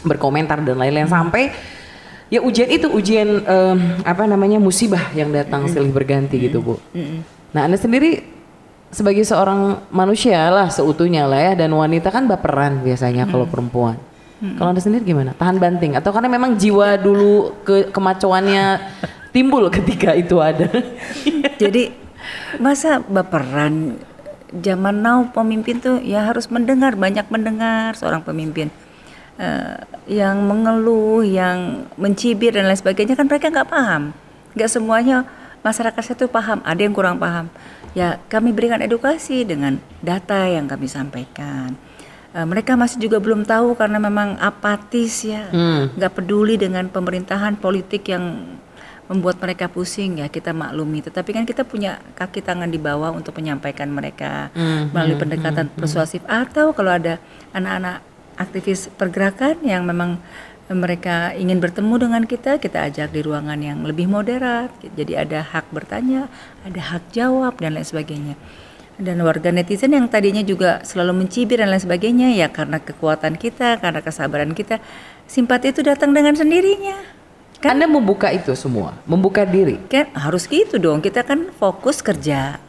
[0.00, 1.52] berkomentar dan lain-lain sampai
[2.32, 6.80] ya ujian itu ujian um, apa namanya musibah yang datang silih berganti gitu bu.
[7.52, 8.24] Nah anda sendiri
[8.88, 14.00] sebagai seorang manusia lah seutuhnya lah ya dan wanita kan baperan biasanya kalau perempuan.
[14.42, 14.58] Hmm.
[14.58, 15.32] Kalau anda sendiri gimana?
[15.34, 18.82] Tahan banting atau karena memang jiwa dulu ke kemacoannya
[19.30, 20.70] timbul ketika itu ada?
[21.62, 21.94] Jadi
[22.58, 23.98] masa baperan
[24.54, 28.70] zaman now pemimpin tuh ya harus mendengar banyak mendengar seorang pemimpin
[29.38, 34.14] uh, yang mengeluh, yang mencibir dan lain sebagainya kan mereka nggak paham,
[34.54, 35.26] nggak semuanya
[35.66, 37.50] masyarakat saya tuh paham, ada yang kurang paham
[37.94, 41.78] ya kami berikan edukasi dengan data yang kami sampaikan.
[42.34, 45.94] Uh, mereka masih juga belum tahu karena memang apatis ya, hmm.
[45.94, 46.18] nggak hmm.
[46.18, 48.58] peduli dengan pemerintahan politik yang
[49.06, 50.98] membuat mereka pusing ya kita maklumi.
[51.04, 54.90] Tetapi kan kita punya kaki tangan di bawah untuk menyampaikan mereka hmm.
[54.90, 55.78] melalui hmm, pendekatan hmm.
[55.78, 57.22] persuasif atau kalau ada
[57.54, 58.02] anak-anak
[58.34, 60.18] aktivis pergerakan yang memang
[60.72, 64.72] mereka ingin bertemu dengan kita, kita ajak di ruangan yang lebih moderat.
[64.80, 66.32] Jadi ada hak bertanya,
[66.64, 68.34] ada hak jawab dan lain sebagainya.
[68.94, 73.82] Dan warga netizen yang tadinya juga selalu mencibir dan lain sebagainya ya karena kekuatan kita,
[73.82, 74.78] karena kesabaran kita,
[75.26, 77.02] simpati itu datang dengan sendirinya.
[77.58, 77.80] Kan?
[77.80, 79.82] Anda membuka itu semua, membuka diri.
[79.90, 81.02] Kan harus gitu dong.
[81.02, 82.62] Kita kan fokus kerja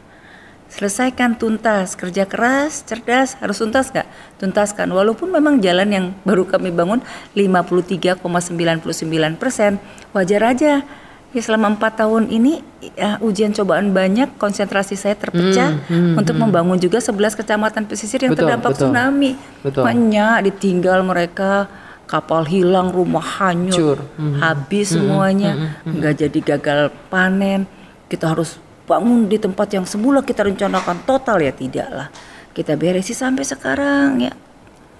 [0.66, 4.08] selesaikan tuntas kerja keras cerdas harus tuntas nggak
[4.42, 6.98] tuntaskan walaupun memang jalan yang baru kami bangun
[7.38, 8.18] 53,99
[9.38, 9.78] persen
[10.10, 10.82] wajar aja
[11.36, 12.64] ya selama empat tahun ini
[12.96, 16.48] ya, ujian cobaan banyak konsentrasi saya terpecah hmm, hmm, untuk hmm.
[16.48, 19.30] membangun juga 11 kecamatan pesisir yang betul, terdampak betul, tsunami.
[19.60, 19.84] Betul.
[19.84, 21.68] banyak ditinggal mereka
[22.08, 25.52] kapal hilang rumah hanyut hmm, habis hmm, semuanya.
[25.52, 26.80] hmm, hmm, nggak hmm, jadi gagal
[27.12, 27.68] panen.
[28.08, 28.56] Kita harus
[28.88, 31.04] bangun di tempat yang semula kita rencanakan.
[31.04, 32.08] Total ya tidak lah
[32.56, 34.32] kita beresi sampai sekarang ya.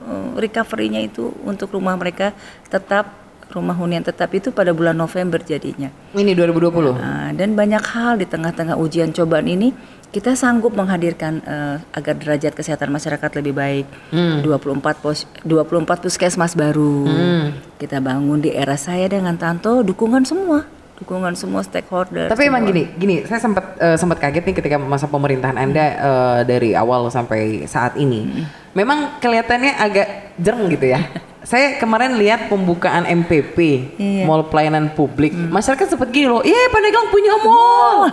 [0.04, 2.36] Eh, recovery-nya itu untuk rumah mereka
[2.68, 5.88] tetap rumah hunian tetap itu pada bulan November jadinya.
[6.12, 6.98] Ini 2020.
[6.98, 9.70] Nah, dan banyak hal di tengah-tengah ujian cobaan ini
[10.10, 13.86] kita sanggup menghadirkan uh, agar derajat kesehatan masyarakat lebih baik.
[14.14, 14.40] Hmm.
[14.40, 17.04] 24 pos 24 puskesmas baru.
[17.04, 17.46] Hmm.
[17.76, 20.64] Kita bangun di era saya dengan Tanto dukungan semua
[20.96, 22.32] dukungan semua stakeholder.
[22.32, 22.56] Tapi semua.
[22.56, 26.00] emang gini, gini, saya sempat uh, sempat kaget nih ketika masa pemerintahan Anda hmm.
[26.00, 28.24] uh, dari awal sampai saat ini.
[28.24, 28.44] Hmm.
[28.72, 30.08] Memang kelihatannya agak
[30.40, 31.00] jereng gitu ya.
[31.46, 33.56] saya kemarin lihat pembukaan MPP,
[34.02, 34.26] iya.
[34.26, 35.30] Mall Pelayanan Publik.
[35.30, 35.54] Hmm.
[35.54, 38.10] Masyarakat sempat gini loh, iya Pandeglang punya mall.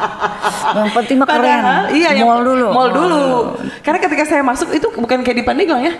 [0.82, 1.62] yang penting mah keren.
[1.94, 2.66] Iya, mall dulu.
[2.74, 3.22] Mall dulu.
[3.78, 5.94] Karena ketika saya masuk itu bukan kayak di Pandeglang ya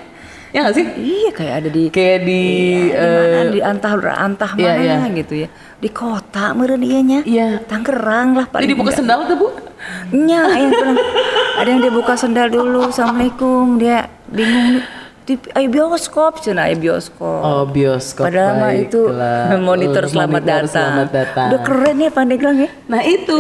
[0.55, 0.87] ya gak sih?
[0.87, 2.43] Iya kayak ada di kayak di
[2.87, 5.19] iya, uh, di, mana, di antah antah iya, mana iya.
[5.19, 5.49] gitu ya.
[5.83, 7.21] Di kota meren iya nya.
[7.27, 7.49] Iya.
[7.67, 8.67] Tangerang lah paling.
[8.67, 9.49] Jadi dibuka sendal tuh Bu?
[10.15, 10.71] Nya, yang
[11.61, 12.87] ada yang dia buka sendal dulu.
[12.87, 13.83] Assalamualaikum.
[13.83, 14.81] Dia bingung
[15.25, 19.09] di ayo bioskop cina ayo bioskop oh bioskop padahal mah itu
[19.69, 20.69] monitor, selamat, monitor datang.
[20.69, 23.37] selamat datang udah keren ya Pandeglang ya nah itu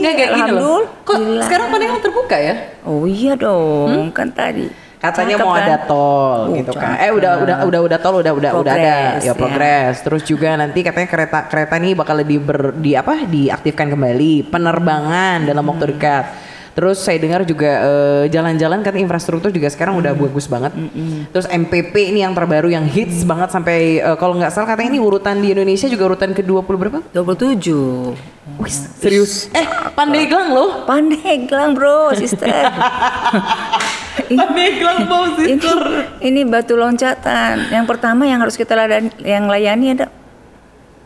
[0.00, 2.54] nggak kayak gini loh kok sekarang Pandeglang terbuka ya
[2.88, 4.16] oh iya dong hmm?
[4.16, 5.62] kan tadi katanya Cakep, mau kan?
[5.62, 6.98] ada tol uh, gitu kan.
[6.98, 9.94] Eh udah udah udah udah tol udah udah udah ada ya progres.
[9.94, 10.04] Ya.
[10.10, 15.46] Terus juga nanti katanya kereta kereta ini bakal di ber, di apa diaktifkan kembali penerbangan
[15.46, 16.47] dalam waktu dekat.
[16.78, 20.22] Terus saya dengar juga uh, jalan-jalan kan infrastruktur juga sekarang udah hmm.
[20.30, 20.70] bagus banget.
[20.78, 21.26] Hmm.
[21.34, 23.34] Terus MPP ini yang terbaru yang hits hmm.
[23.34, 27.02] banget sampai uh, kalau nggak salah katanya ini urutan di Indonesia juga urutan ke-20 berapa?
[27.10, 28.62] 27.
[28.62, 29.50] Wih, serius?
[29.58, 29.66] Eh,
[29.98, 30.86] Pandeglang loh.
[30.86, 32.46] Pandeglang, Bro, sister.
[34.38, 35.82] Pandeglang mau sister.
[36.22, 37.74] Ini, ini batu loncatan.
[37.74, 40.06] Yang pertama yang harus kita layani, yang layani ada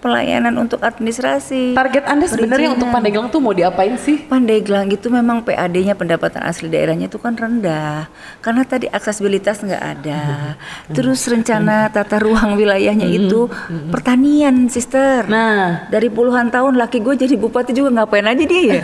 [0.02, 1.78] pelayanan untuk administrasi.
[1.78, 4.26] Target Anda sebenarnya untuk Pandeglang tuh mau diapain sih?
[4.26, 8.10] Pandeglang itu memang PAD-nya pendapatan asli daerahnya itu kan rendah.
[8.42, 10.20] Karena tadi aksesibilitas nggak ada.
[10.58, 10.94] Hmm.
[10.98, 13.18] Terus rencana tata ruang wilayahnya hmm.
[13.22, 13.94] itu hmm.
[13.94, 15.30] pertanian, sister.
[15.30, 18.82] Nah, dari puluhan tahun laki gue jadi bupati juga ngapain aja dia ya?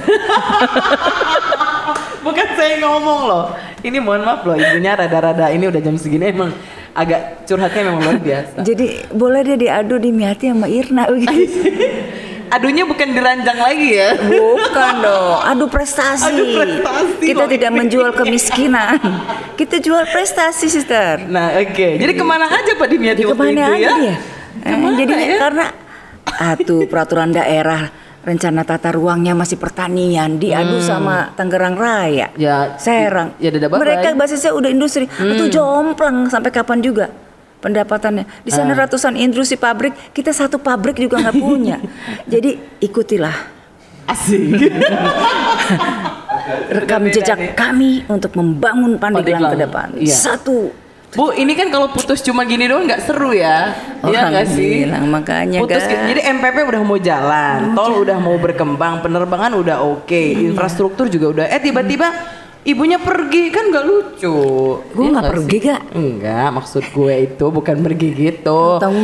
[2.25, 3.45] Bukan saya ngomong loh.
[3.83, 6.51] Ini mohon maaf loh, ibunya rada-rada ini udah jam segini emang
[6.99, 8.57] agak curhatnya memang luar biasa.
[8.67, 11.63] Jadi boleh dia diadu di Miati sama Irna begitu.
[12.49, 14.17] Adunya bukan diranjang lagi ya?
[14.25, 16.33] Bukan dong, adu prestasi.
[16.33, 17.25] Adu prestasi.
[17.29, 18.97] Kita tidak menjual kemiskinan.
[19.53, 21.29] Kita jual prestasi, sister.
[21.29, 21.77] Nah, oke.
[21.77, 22.01] Okay.
[22.01, 23.93] Jadi ke mana aja Pak Dimiati waktu ke mana itu aja ya?
[24.01, 24.17] Dia?
[24.65, 25.37] Eh, jadi ya?
[25.39, 25.67] karena
[26.41, 27.93] atuh peraturan daerah
[28.29, 32.29] rencana tata ruangnya masih pertanian diadu sama Tangerang Raya.
[32.37, 33.33] Ya, Serang.
[33.41, 33.81] ya bye-bye.
[33.81, 35.09] Mereka basisnya udah industri.
[35.09, 37.09] Itu jomplang sampai kapan juga
[37.65, 38.45] pendapatannya.
[38.45, 41.81] Di sana ratusan industri pabrik, kita satu pabrik juga nggak punya.
[42.33, 43.59] Jadi ikutilah
[44.09, 44.57] Asik.
[46.73, 49.89] rekam jejak kami untuk membangun Pandeglang ke depan.
[50.01, 50.17] Iya.
[50.17, 50.88] Satu.
[51.19, 53.75] Bu, ini kan kalau putus cuma gini doang nggak seru ya?
[54.07, 54.87] Iya nggak sih?
[54.87, 56.05] Alhamdulillah, makanya, Putus gitu.
[56.07, 61.45] Jadi MPP udah mau jalan, tol udah mau berkembang, penerbangan udah oke, infrastruktur juga udah.
[61.51, 62.07] Eh tiba-tiba
[62.63, 64.37] ibunya pergi kan nggak lucu.
[64.79, 65.67] Gue Iya nggak nggak pergi, sih?
[65.67, 65.77] Ga.
[65.91, 68.61] Enggak, maksud gue itu bukan pergi gitu.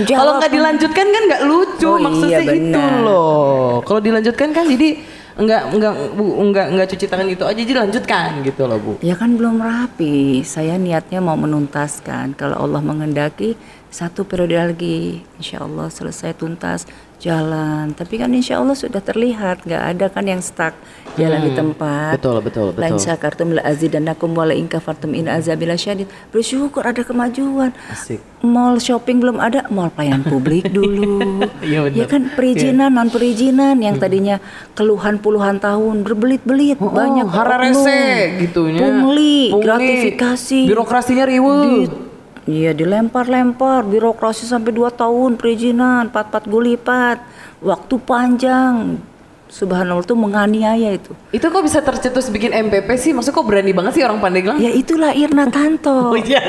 [0.06, 2.92] Kalau nggak dilanjutkan kan nggak lucu, Oh, iya, maksudnya itu benar.
[3.02, 3.82] loh.
[3.82, 4.88] Kalau dilanjutkan kan jadi
[5.34, 9.14] enggak enggak bu enggak enggak cuci tangan gitu aja jadi lanjutkan gitu loh bu Ya
[9.18, 10.46] kan belum rapi.
[10.46, 12.38] Saya niatnya mau menuntaskan.
[12.38, 13.58] Kalau Allah mengendaki
[13.90, 16.86] satu periode lagi, insya Allah selesai tuntas
[17.24, 17.90] jalan.
[17.90, 20.76] Tapi kan insya Allah sudah terlihat, nggak ada kan yang stuck
[21.14, 22.18] jalan di tempat.
[22.18, 26.04] betul betul betul Lain syakartum la azidannakum wa la in kafartum in azabila syadid.
[26.28, 27.72] Bersyukur ada kemajuan.
[27.88, 31.16] asik Mall shopping belum ada, mall pelayanan publik dulu.
[31.64, 31.96] Iya, benar.
[31.96, 34.36] ya kan perizinan non perizinan yang tadinya
[34.72, 38.84] keluhan puluhan tahun berbelit-belit Oh, banyak hararese gitunya.
[38.84, 39.64] pungli, Pungli.
[39.64, 40.60] gratifikasi.
[40.68, 42.03] Birokrasinya riweuh.
[42.44, 47.16] Iya dilempar-lempar birokrasi sampai 2 tahun perizinan 4-4 gulipat
[47.64, 49.00] waktu panjang
[49.48, 53.16] subhanallah tuh menganiaya itu Itu kok bisa tercetus bikin MPP sih?
[53.16, 54.60] Maksudnya kok berani banget sih orang Pandeglang?
[54.60, 56.42] ya itulah Irna Tanto Oh iya.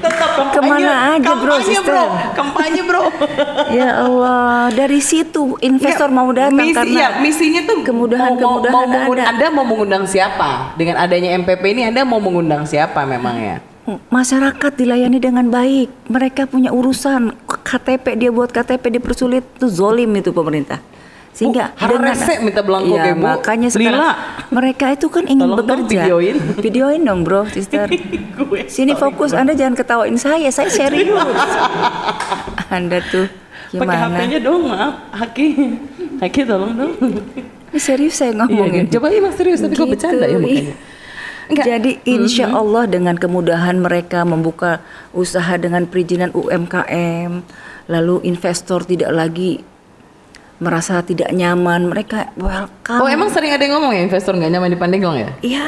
[0.00, 0.56] Tetap kampanye.
[0.56, 1.84] Ke mana aja, bro, Kampanye sister.
[1.92, 2.04] bro.
[2.32, 3.02] Kampanye bro.
[3.76, 8.86] ya Allah dari situ investor Nggak, mau datang misi, karena ya, misinya tuh kemudahan-kemudahan mau,
[8.88, 9.28] mau, ada.
[9.28, 10.72] Anda mau mengundang siapa?
[10.80, 13.60] Dengan adanya MPP ini Anda mau mengundang siapa memangnya?
[14.06, 15.88] Masyarakat dilayani dengan baik.
[16.06, 20.78] Mereka punya urusan KTP dia buat KTP dipersulit itu zolim itu pemerintah.
[21.30, 23.22] Sehingga Bu, hararese minta belangko Iya, kayak Bu.
[23.24, 24.12] makanya sekarang Lila.
[24.50, 26.02] mereka itu kan ingin Tolong dong bekerja.
[26.02, 26.36] videoin.
[26.58, 27.86] Videoin dong, Bro, sister.
[28.36, 31.14] Gue, Sini fokus, Anda jangan ketawain saya, saya serius.
[32.68, 33.26] Anda tuh
[33.70, 34.18] Pakai gimana?
[34.18, 34.94] HP-nya dong, maaf.
[35.12, 35.46] Haki.
[36.18, 36.92] Haki tolong dong.
[37.70, 38.90] Ini serius saya Iya, ngomongin.
[38.90, 40.74] coba iya Mas serius tapi kok Gitu, bercanda ya ih.
[41.50, 41.66] Enggak.
[41.66, 44.78] Jadi insya Allah dengan kemudahan mereka membuka
[45.10, 47.42] usaha dengan perizinan UMKM,
[47.90, 49.66] lalu investor tidak lagi
[50.60, 53.00] merasa tidak nyaman, mereka welcome.
[53.02, 55.30] Oh emang sering ada yang ngomong ya investor nggak nyaman di Pandeglang ya?
[55.40, 55.66] Ya,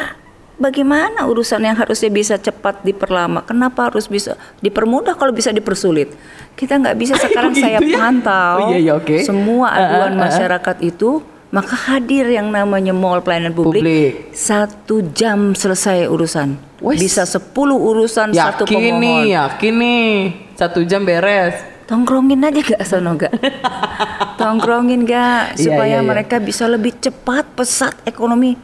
[0.60, 3.42] bagaimana urusan yang harusnya bisa cepat diperlama?
[3.48, 6.12] Kenapa harus bisa dipermudah kalau bisa dipersulit?
[6.54, 7.98] Kita nggak bisa sekarang Begitu saya ya?
[7.98, 9.24] pantau Oh, iya, iya, oke.
[9.24, 10.22] semua Ah, aduan ah, ah.
[10.28, 14.12] masyarakat itu, maka hadir yang namanya mall pelayanan publik, Publik.
[14.32, 16.56] satu jam selesai urusan.
[16.80, 16.96] Wes.
[16.98, 19.24] Bisa 10 urusan satu Yakin nih, pemohon.
[19.28, 20.10] yakin nih.
[20.56, 21.54] Satu jam beres.
[21.84, 23.36] Tongkrongin aja gak sono gak?
[24.40, 26.08] Tongkrongin gak Iya, supaya iya, iya.
[26.08, 28.56] mereka bisa lebih cepat pesat ekonomi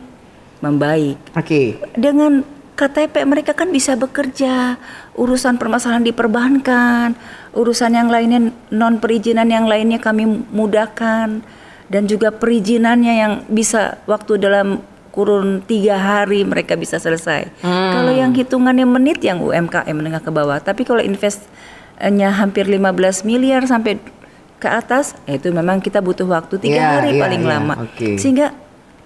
[0.59, 1.19] membaik.
[1.35, 1.77] Oke.
[1.93, 2.41] dengan
[2.73, 4.79] KTP mereka kan bisa bekerja,
[5.13, 7.19] urusan permasalahan diperbankan,
[7.53, 8.39] urusan yang lainnya
[8.71, 11.43] non perizinan yang lainnya kami mudahkan
[11.89, 17.49] dan juga perizinannya yang bisa waktu dalam kurun tiga hari mereka bisa selesai.
[17.65, 23.67] Kalau yang hitungannya menit yang UMKM menengah ke bawah, tapi kalau investnya hampir 15 miliar
[23.67, 23.99] sampai
[24.59, 27.75] ke atas, ya itu memang kita butuh waktu tiga Iya, hari iya, paling iya, lama.
[27.83, 28.09] oke.
[28.19, 28.55] Sehingga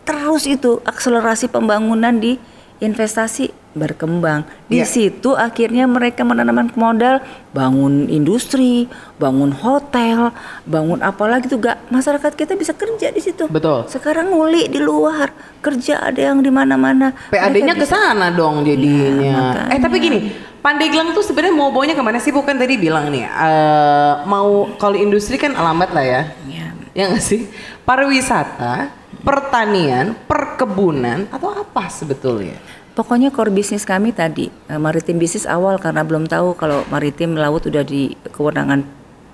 [0.02, 2.36] terus itu akselerasi pembangunan di
[2.82, 4.44] investasi berkembang.
[4.68, 4.84] Di Iya.
[4.84, 7.24] situ akhirnya mereka menanamkan modal
[7.56, 8.84] bangun industri,
[9.16, 10.34] bangun hotel,
[10.68, 13.48] bangun apa lagi tuh gak masyarakat kita bisa kerja di situ.
[13.48, 13.88] Betul.
[13.88, 15.32] Sekarang nguli di luar,
[15.64, 17.16] kerja ada yang di mana-mana.
[17.32, 19.56] PAD-nya ke sana dong jadinya.
[19.56, 19.72] makanya.
[19.72, 20.20] eh tapi gini,
[20.62, 22.30] Pandeglang tuh sebenarnya mau baunya ke mana sih?
[22.30, 26.22] Bukan tadi bilang nih, eh, mau kalau industri kan alamat lah ya.
[26.46, 26.66] Ya.
[26.94, 27.50] Ya nggak sih?
[27.82, 28.94] Pariwisata,
[29.26, 30.14] pertanian,
[30.52, 32.60] perkebunan atau apa sebetulnya?
[32.92, 37.64] Pokoknya core bisnis kami tadi eh, maritim bisnis awal karena belum tahu kalau maritim laut
[37.64, 38.84] udah di kewenangan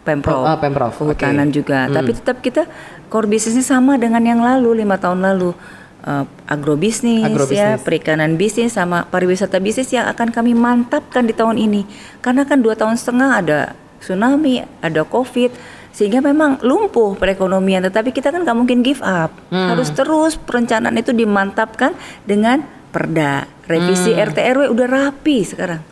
[0.06, 1.56] pemprov, Oh, ah, Pemprov, kehutanan oke.
[1.58, 1.90] juga.
[1.90, 2.64] Tapi tetap kita
[3.10, 5.52] core bisnisnya sama dengan yang lalu lima tahun lalu.
[5.98, 7.82] Eh, agrobisnis, ya, Agrobisnis.
[7.82, 11.82] perikanan bisnis sama pariwisata bisnis yang akan kami mantapkan di tahun ini.
[12.22, 13.58] Karena kan dua tahun setengah ada
[13.98, 15.50] tsunami, ada covid,
[15.98, 17.82] sehingga memang lumpuh perekonomian.
[17.90, 21.90] Tetapi kita kan nggak mungkin give up, harus terus perencanaan itu dimantapkan
[22.22, 22.62] dengan
[22.94, 25.82] perda, revisi RT RW udah rapi sekarang.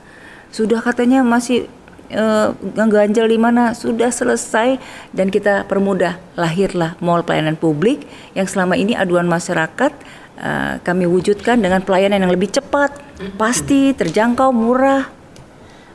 [0.55, 1.67] Sudah katanya masih
[2.07, 2.49] eh,
[2.87, 4.79] ganjal di mana sudah selesai
[5.11, 8.07] dan kita permudah lahirlah mall pelayanan publik
[8.39, 9.91] yang selama ini aduan masyarakat
[10.39, 12.95] eh, kami wujudkan dengan pelayanan yang lebih cepat,
[13.35, 15.16] pasti, terjangkau, murah.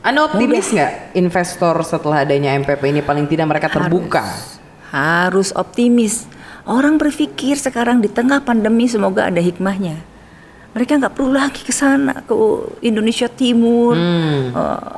[0.02, 4.34] Anda optimis nggak investor setelah adanya MPP ini paling tidak mereka terbuka?
[4.90, 6.26] Harus optimis.
[6.66, 10.02] Orang berpikir sekarang di tengah pandemi semoga ada hikmahnya.
[10.74, 12.34] Mereka nggak perlu lagi ke sana ke
[12.82, 13.94] Indonesia Timur.
[13.94, 14.50] Hmm.
[14.50, 14.94] Eh,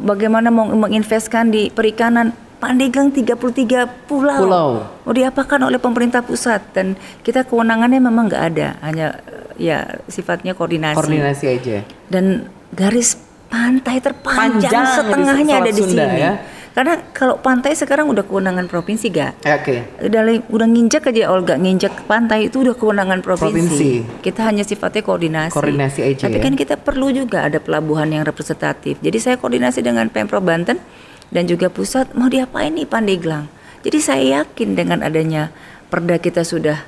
[0.00, 2.32] bagaimana mau menginvestkan di perikanan?
[2.62, 4.38] Pandeglang 33 pulau.
[4.38, 4.68] Pulau.
[5.02, 6.94] Mau diapakan oleh pemerintah pusat dan
[7.26, 9.18] kita kewenangannya memang nggak ada, hanya
[9.58, 10.94] ya sifatnya koordinasi.
[10.94, 11.82] Koordinasi aja.
[12.06, 13.18] Dan garis
[13.52, 16.24] pantai terpanjang Panjang setengahnya ada di Sunda, sini.
[16.24, 16.32] ya.
[16.72, 19.44] Karena kalau pantai sekarang udah kewenangan provinsi gak?
[19.44, 19.76] Eh, Oke.
[20.08, 23.52] Udah, udah nginjek aja Olga nginjek pantai itu udah kewenangan provinsi.
[23.52, 24.24] Provinsi.
[24.24, 25.52] Kita hanya sifatnya koordinasi.
[25.52, 26.44] Koordinasi aja Tapi ya.
[26.48, 28.96] kan kita perlu juga ada pelabuhan yang representatif.
[29.04, 30.80] Jadi saya koordinasi dengan Pemprov Banten
[31.28, 33.52] dan juga pusat mau diapain nih Pandeglang.
[33.84, 35.52] Jadi saya yakin dengan adanya
[35.92, 36.80] perda kita sudah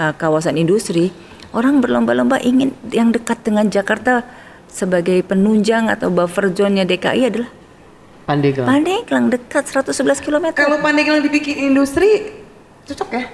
[0.00, 1.12] uh, kawasan industri,
[1.52, 4.24] orang berlomba-lomba ingin yang dekat dengan Jakarta
[4.70, 7.50] sebagai penunjang atau buffer zone-nya DKI adalah
[8.30, 8.66] Pandeglang.
[8.70, 10.54] Pandeglang dekat 111 km.
[10.54, 12.30] Kalau Pandeglang dibikin industri
[12.86, 13.24] cocok ya?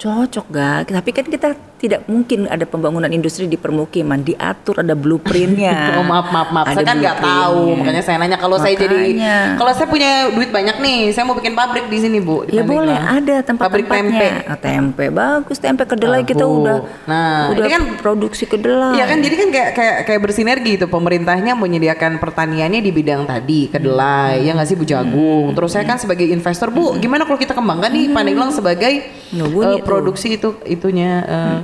[0.00, 0.88] Cocok gak?
[0.88, 1.48] Tapi kan kita
[1.80, 5.72] tidak mungkin ada pembangunan industri di permukiman diatur ada blueprintnya.
[5.96, 9.16] Oh maaf maaf maaf, Ada saya kan nggak tahu, makanya saya nanya kalau saya jadi,
[9.56, 12.44] kalau saya punya duit banyak nih, saya mau bikin pabrik di sini bu.
[12.44, 12.84] di Ya Pandeglang.
[12.84, 14.28] boleh ada Pabrik tempe.
[14.46, 16.52] Oh, tempe bagus, tempe kedelai kita Tahu.
[16.58, 18.94] udah Nah, udah ini kan- produksi kedelai.
[18.94, 23.68] Iya kan jadi kan kayak kayak kayak bersinergi itu pemerintahnya menyediakan pertaniannya di bidang tadi
[23.68, 27.52] kedelai ya nggak sih bu jagung terus saya kan sebagai investor bu gimana kalau kita
[27.52, 29.86] kembangkan nih Pandeglang sebagai bunyi eh, tuh.
[29.86, 31.58] produksi itu itunya eh,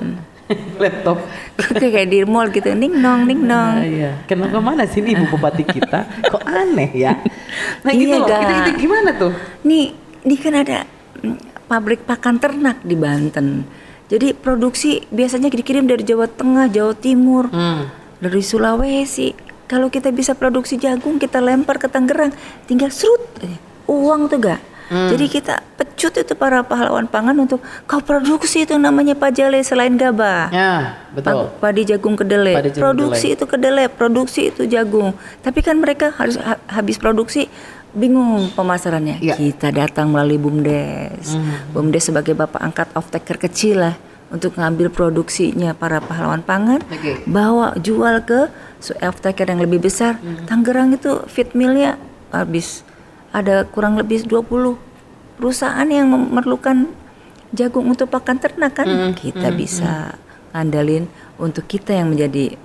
[0.82, 1.18] laptop
[1.76, 3.74] Kayak di mall gitu, ning nong ning nong.
[3.80, 4.10] Ah, iya.
[4.28, 6.04] Kenapa mana sih nih ibu bupati kita?
[6.28, 7.16] Kok aneh ya?
[7.82, 8.28] Nah gitu Iya, loh.
[8.28, 8.38] Ga.
[8.38, 9.32] Itu, itu gimana tuh?
[9.64, 10.84] Nih, ini kan ada
[11.20, 13.64] mm, pabrik pakan ternak di Banten.
[14.06, 17.90] Jadi produksi biasanya dikirim dari Jawa Tengah, Jawa Timur, Hmm.
[18.20, 19.34] dari Sulawesi.
[19.66, 22.30] Kalau kita bisa produksi jagung, kita lempar ke Tangerang,
[22.64, 23.24] tinggal serut
[23.86, 24.60] uang tuh gak.
[24.86, 25.10] Hmm.
[25.10, 30.46] Jadi kita pecut itu para pahlawan pangan untuk kau produksi itu namanya pajale selain gabah.
[30.48, 31.50] Ya betul.
[31.50, 32.54] Pa- Padi jagung kedelai.
[32.54, 35.10] Padi jagung produksi itu kedelai, produksi itu jagung.
[35.42, 37.50] Tapi kan mereka harus ha- habis produksi
[37.90, 39.18] bingung pemasarannya.
[39.18, 39.34] Iya.
[39.34, 41.34] Kita datang melalui BUMDes.
[41.72, 43.94] BUMDes sebagai bapak angkat off taker kecil lah
[44.26, 47.22] untuk ngambil produksinya para pahlawan pangan, Oke.
[47.24, 48.50] bawa jual ke
[49.00, 50.18] off taker yang lebih besar.
[50.44, 51.98] Tangerang itu feed millnya
[52.30, 52.82] habis
[53.36, 54.48] ada kurang lebih 20
[55.36, 56.88] perusahaan yang memerlukan
[57.52, 60.16] jagung untuk pakan ternak kan kita bisa
[60.50, 61.04] ngandalin
[61.36, 62.56] untuk kita yang menjadi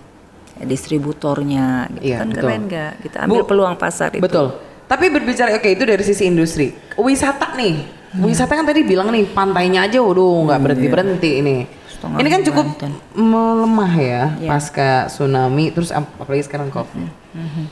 [0.62, 2.42] distributornya gitu Iya, kan betul.
[2.42, 4.48] keren nggak kita ambil Bu, peluang pasar itu Betul.
[4.86, 6.76] Tapi berbicara oke itu dari sisi industri.
[6.94, 7.76] Wisata nih.
[8.12, 8.28] Hmm.
[8.28, 11.56] Wisata kan tadi bilang nih pantainya aja waduh nggak berhenti berhenti ini.
[11.88, 12.92] Setengah ini kan cukup Banten.
[13.14, 14.50] melemah ya Iya.
[14.50, 17.08] pasca tsunami terus ap- apalagi sekarang covid.
[17.32, 17.68] Hmm,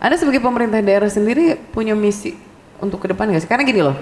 [0.00, 2.32] Ada sebagai pemerintah daerah sendiri punya misi
[2.80, 3.48] untuk ke depan nggak sih?
[3.48, 3.96] Karena gini loh,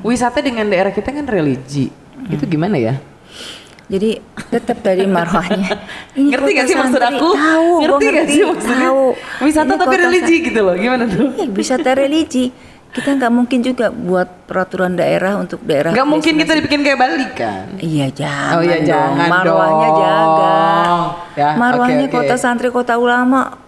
[0.00, 1.92] wisata dengan daerah kita kan religi.
[2.26, 2.50] Itu Hmm.
[2.50, 2.94] gimana ya?
[3.82, 5.68] jadi tetap dari marwahnya
[6.16, 7.28] Ini ngerti gak sih maksud aku?
[7.34, 8.88] tahu ngerti gak sih maksudnya?
[8.88, 9.04] tahu
[9.42, 10.74] Wisata Ini tapi religi gitu loh.
[10.74, 11.28] Gimana tuh?
[11.36, 12.44] Iya, wisata religi.
[12.88, 15.92] Kita nggak mungkin juga buat peraturan daerah untuk daerah.
[15.92, 17.68] Gak mungkin kita dibikin kayak Bali kan?
[17.76, 18.52] Iya jangan.
[18.56, 18.86] Oh iya, dong.
[18.86, 19.98] jangan Marwahnya dong.
[19.98, 20.56] jaga.
[21.32, 22.16] Ya, Marwahnya oke, oke.
[22.16, 23.60] kota santri kota ulama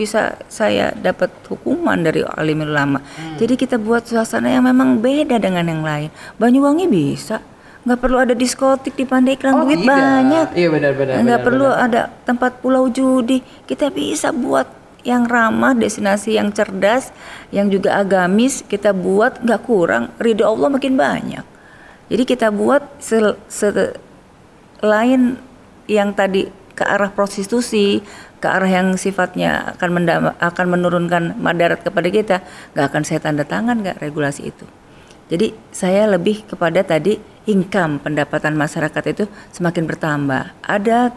[0.00, 3.04] bisa saya dapat hukuman dari alimul ulama.
[3.04, 3.36] Hmm.
[3.36, 6.08] Jadi kita buat suasana yang memang beda dengan yang lain.
[6.40, 7.44] Banyuwangi bisa.
[7.80, 9.88] nggak perlu ada diskotik di Pandeglang Oh, duit tidak.
[9.88, 10.46] banyak.
[10.52, 11.84] Iya, benar, benar, Nggak benar, perlu benar.
[11.88, 13.40] ada tempat pulau judi.
[13.64, 14.68] Kita bisa buat
[15.00, 17.08] yang ramah, destinasi yang cerdas,
[17.48, 18.60] yang juga agamis.
[18.60, 20.12] Kita buat nggak kurang.
[20.20, 21.40] Ridho Allah makin banyak.
[22.12, 25.40] Jadi kita buat sel- selain
[25.88, 28.00] yang tadi ke arah prostitusi,
[28.40, 32.36] ke arah yang sifatnya akan mendam- akan menurunkan madarat kepada kita,
[32.72, 34.64] nggak akan saya tanda tangan nggak regulasi itu.
[35.30, 37.14] Jadi saya lebih kepada tadi
[37.46, 39.24] income pendapatan masyarakat itu
[39.54, 40.42] semakin bertambah.
[40.64, 41.14] Ada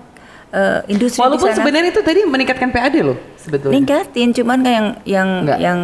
[0.54, 3.74] eh, industri Walaupun sebenarnya itu tadi meningkatkan PAD loh sebetulnya.
[3.74, 5.58] ningkatin, cuman kan yang yang Nggak.
[5.64, 5.80] yang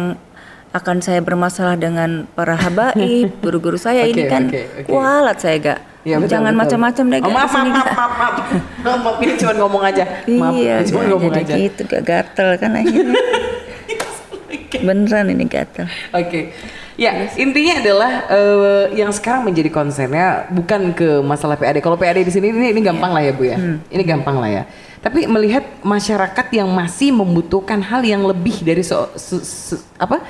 [0.70, 4.88] akan saya bermasalah dengan para habaib, guru-guru saya ini Oke, kan oke, oke.
[4.88, 5.78] kualat saya gak.
[6.00, 7.18] Iya, betul, Jangan macam-macam deh.
[7.20, 8.34] Oh, maaf, maaf, maaf, maaf, maaf.
[8.80, 10.04] Maaf, maaf, ini cuma ngomong aja.
[10.24, 11.54] Maaf, Iya, cuma ngomong jadi aja.
[11.60, 13.20] gitu gak gatel kan akhirnya.
[14.80, 15.86] Beneran ini gatel.
[16.14, 16.54] Oke.
[16.94, 21.80] Ya, intinya adalah eh, yang sekarang menjadi konsennya bukan ke masalah PAD.
[21.80, 23.56] Kalau PAD di sini ini, ini gampang lah ya, Bu ya.
[23.56, 23.80] Hmm.
[23.88, 24.62] Ini gampang lah ya.
[25.00, 30.20] Tapi melihat masyarakat yang masih membutuhkan hal yang lebih dari so, se- se- apa?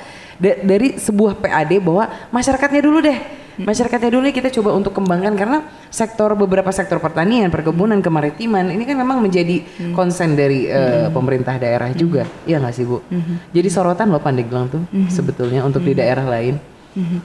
[0.41, 3.19] Da- dari sebuah PAD bahwa masyarakatnya dulu deh.
[3.51, 3.67] Hmm.
[3.67, 5.57] Masyarakatnya dulu nih kita coba untuk kembangkan karena
[5.91, 9.93] sektor beberapa sektor pertanian, perkebunan, kemaritiman ini kan memang menjadi Hmm.
[9.93, 12.25] konsen dari eh, pemerintah daerah juga.
[12.47, 13.03] Iya nggak sih, Bu?
[13.05, 13.37] Hmm.
[13.53, 16.57] Jadi sorotan loh Pandeglang tuh sebetulnya untuk di daerah lain.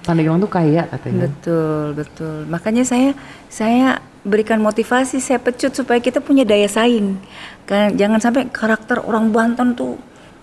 [0.03, 1.27] Pandeglang tuh kaya katanya.
[1.27, 2.47] Betul, betul.
[2.47, 3.11] Makanya saya
[3.51, 7.19] saya berikan motivasi, saya pecut supaya kita punya daya saing.
[7.67, 9.99] Kan jangan sampai karakter orang Banten tuh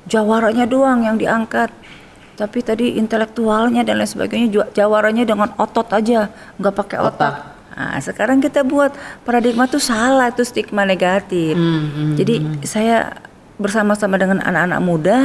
[0.08, 1.72] jawaranya doang yang diangkat.
[2.34, 7.34] Tapi tadi intelektualnya dan lain sebagainya jawaranya dengan otot aja, nggak pakai otak.
[7.74, 8.94] Nah, sekarang kita buat
[9.26, 11.58] paradigma tuh salah, itu stigma negatif.
[12.18, 13.18] Jadi saya
[13.58, 15.20] bersama-sama dengan anak-anak muda,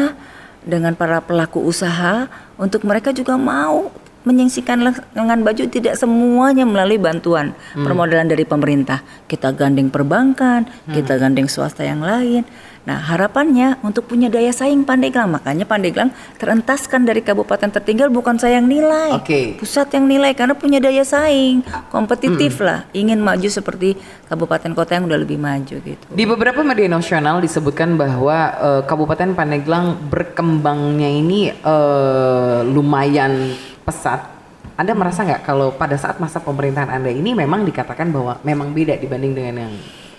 [0.65, 2.29] dengan para pelaku usaha,
[2.61, 3.89] untuk mereka juga mau
[4.29, 9.01] menyingsingkan lengan baju tidak semuanya melalui bantuan permodalan dari pemerintah.
[9.25, 12.45] Kita gandeng perbankan, kita gandeng swasta yang lain.
[12.89, 15.29] Nah, harapannya untuk punya daya saing Pandeglang.
[15.29, 16.09] Makanya Pandeglang
[16.41, 19.13] terentaskan dari kabupaten tertinggal bukan saya yang nilai.
[19.13, 19.61] Oke.
[19.61, 21.61] Pusat yang nilai karena punya daya saing,
[21.93, 26.05] kompetitif lah, ingin maju seperti kabupaten kota yang udah lebih maju gitu.
[26.09, 33.53] Di beberapa media nasional disebutkan bahwa eh, Kabupaten Pandeglang berkembangnya ini eh, lumayan
[33.85, 34.41] pesat.
[34.81, 38.95] Anda merasa nggak kalau pada saat masa pemerintahan Anda ini memang dikatakan bahwa memang beda
[38.97, 39.75] dibanding dengan yang,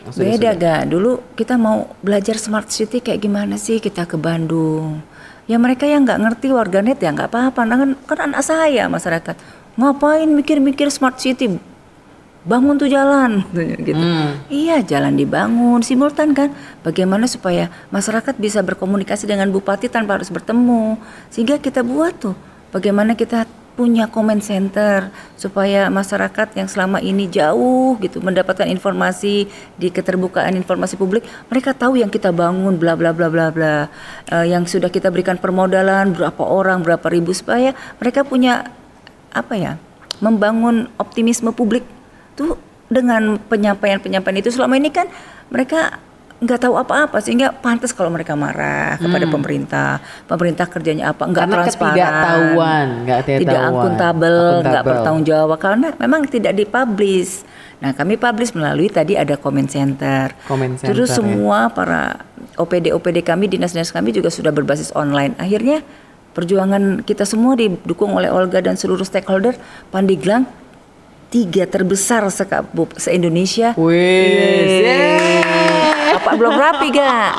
[0.07, 0.81] sudah Beda gak?
[0.91, 5.03] Dulu kita mau belajar smart city kayak gimana sih kita ke Bandung.
[5.49, 7.61] Ya mereka yang nggak ngerti warganet ya nggak apa-apa.
[7.65, 9.35] Nah, kan, kan anak saya masyarakat.
[9.75, 11.57] Ngapain mikir-mikir smart city?
[12.45, 13.43] Bangun tuh jalan
[13.87, 14.03] gitu.
[14.47, 16.53] Iya jalan dibangun simultan kan.
[16.85, 20.95] Bagaimana supaya masyarakat bisa berkomunikasi dengan bupati tanpa harus bertemu.
[21.33, 22.37] Sehingga kita buat tuh.
[22.69, 25.07] Bagaimana kita punya comment center
[25.39, 29.47] supaya masyarakat yang selama ini jauh gitu mendapatkan informasi
[29.79, 33.87] di keterbukaan informasi publik mereka tahu yang kita bangun bla bla bla bla bla.
[34.27, 37.71] Eh, yang sudah kita berikan permodalan berapa orang berapa ribu supaya
[38.03, 38.67] mereka punya
[39.31, 39.79] apa ya
[40.19, 41.87] membangun optimisme publik
[42.35, 42.59] tuh
[42.91, 44.51] dengan penyampaian-penyampaian itu.
[44.51, 45.07] Selama ini kan
[45.47, 46.03] mereka
[46.39, 49.89] nggak tahu apa-apa sehingga pantas kalau mereka marah kepada pemerintah.
[50.23, 51.27] Pemerintah kerjanya apa?
[51.27, 57.43] Nggak transparan ketidaktahuan, nggak tidak akuntabel nggak bertanggung jawab karena memang tidak dipublish
[57.79, 60.35] nah kami publish melalui tadi ada comment center.
[60.51, 61.23] Comment center, terus ya.
[61.23, 62.27] semua para
[62.59, 65.31] OPD OPD kami dinas-dinas kami juga sudah berbasis online.
[65.39, 65.79] Akhirnya
[66.35, 69.55] perjuangan kita semua didukung oleh Olga dan seluruh stakeholder.
[69.95, 70.43] Pandeglang
[71.31, 75.98] tiga terbesar sekabup se Indonesia Wih, Yeay.
[76.11, 77.31] Apa belum rapi gak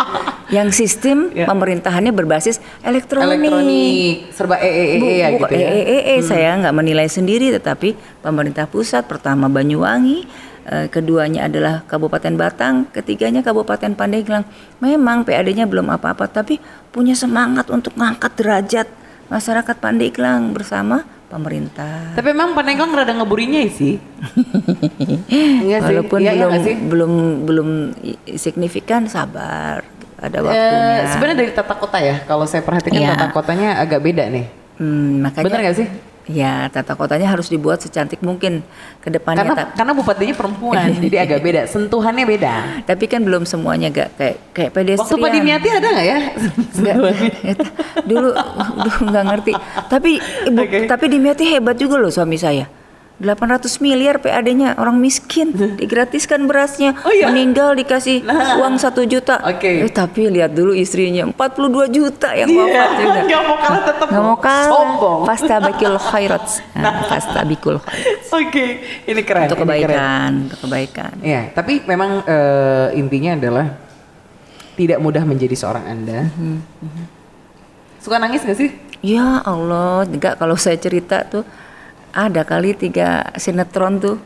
[0.50, 1.46] yang sistem Ya.
[1.46, 5.68] pemerintahannya berbasis elektronik, elektronik serba EEE Bu, ya bukan gitu ya.
[5.70, 10.26] eh, eh, eh, saya nggak menilai sendiri, tetapi pemerintah pusat pertama Banyuwangi,
[10.66, 14.42] eh, keduanya adalah Kabupaten Batang, ketiganya Kabupaten Pandeglang.
[14.82, 16.58] Memang PAD-nya belum apa-apa, tapi
[16.90, 18.86] punya semangat untuk ngangkat derajat
[19.30, 22.12] masyarakat Pandeglang bersama pemerintah.
[22.12, 23.94] Tapi memang Pandeglang rada ngeburinya sih.
[25.62, 25.94] Iya sih.
[25.94, 26.74] Walaupun iya belum nggak sih?
[26.76, 27.12] belum
[27.46, 27.68] belum
[28.34, 31.06] signifikan, sabar, ada Eh, waktunya.
[31.08, 33.14] sebenarnya dari tata kota ya, kalau saya perhatikan Iya.
[33.14, 34.46] tata kotanya agak beda nih.
[34.76, 35.88] Hmm, makanya Bener nggak sih?
[36.30, 38.62] Ya, tata kotanya harus dibuat secantik mungkin
[39.02, 39.42] ke depannya.
[39.42, 41.60] Karena karena bupatinya perempuan, jadi agak beda.
[41.66, 42.54] Sentuhannya beda.
[42.86, 45.10] Tapi kan belum semuanya gak kayak kayak pedestrian.
[45.10, 46.18] Waktu Pak Dimyati ada nggak ya?
[46.80, 46.96] Nggak,
[47.42, 47.66] eta,
[48.06, 48.28] dulu
[48.86, 49.52] dulu nggak ngerti.
[49.90, 50.10] Tapi
[50.46, 50.78] ibu, Oke.
[50.86, 52.79] tapi Dimyati hebat juga loh suami saya.
[53.20, 57.28] 800 miliar PAD-nya orang miskin digratiskan berasnya Oh iya?
[57.28, 58.56] meninggal dikasih Nah.
[58.56, 59.68] uang satu juta Oke.
[59.78, 61.60] eh tapi lihat dulu istrinya 42
[61.90, 65.20] juta yang Iya, wafat juga nggak mau kalah tetap nggak mau kalah sombong.
[65.22, 68.66] pasta bakil khairat nah, pasta bikul khairat Oke,
[69.04, 69.44] ini keren.
[69.44, 69.84] untuk ini keren.
[69.84, 73.66] kebaikan untuk kebaikan Ya, tapi memang eh, intinya adalah
[74.72, 76.24] tidak mudah menjadi seorang anda.
[76.30, 76.56] Mhm,
[78.00, 78.72] Suka nangis gak sih?
[79.02, 81.44] Ya Allah, enggak kalau saya cerita tuh
[82.12, 84.16] ada kali tiga sinetron tuh.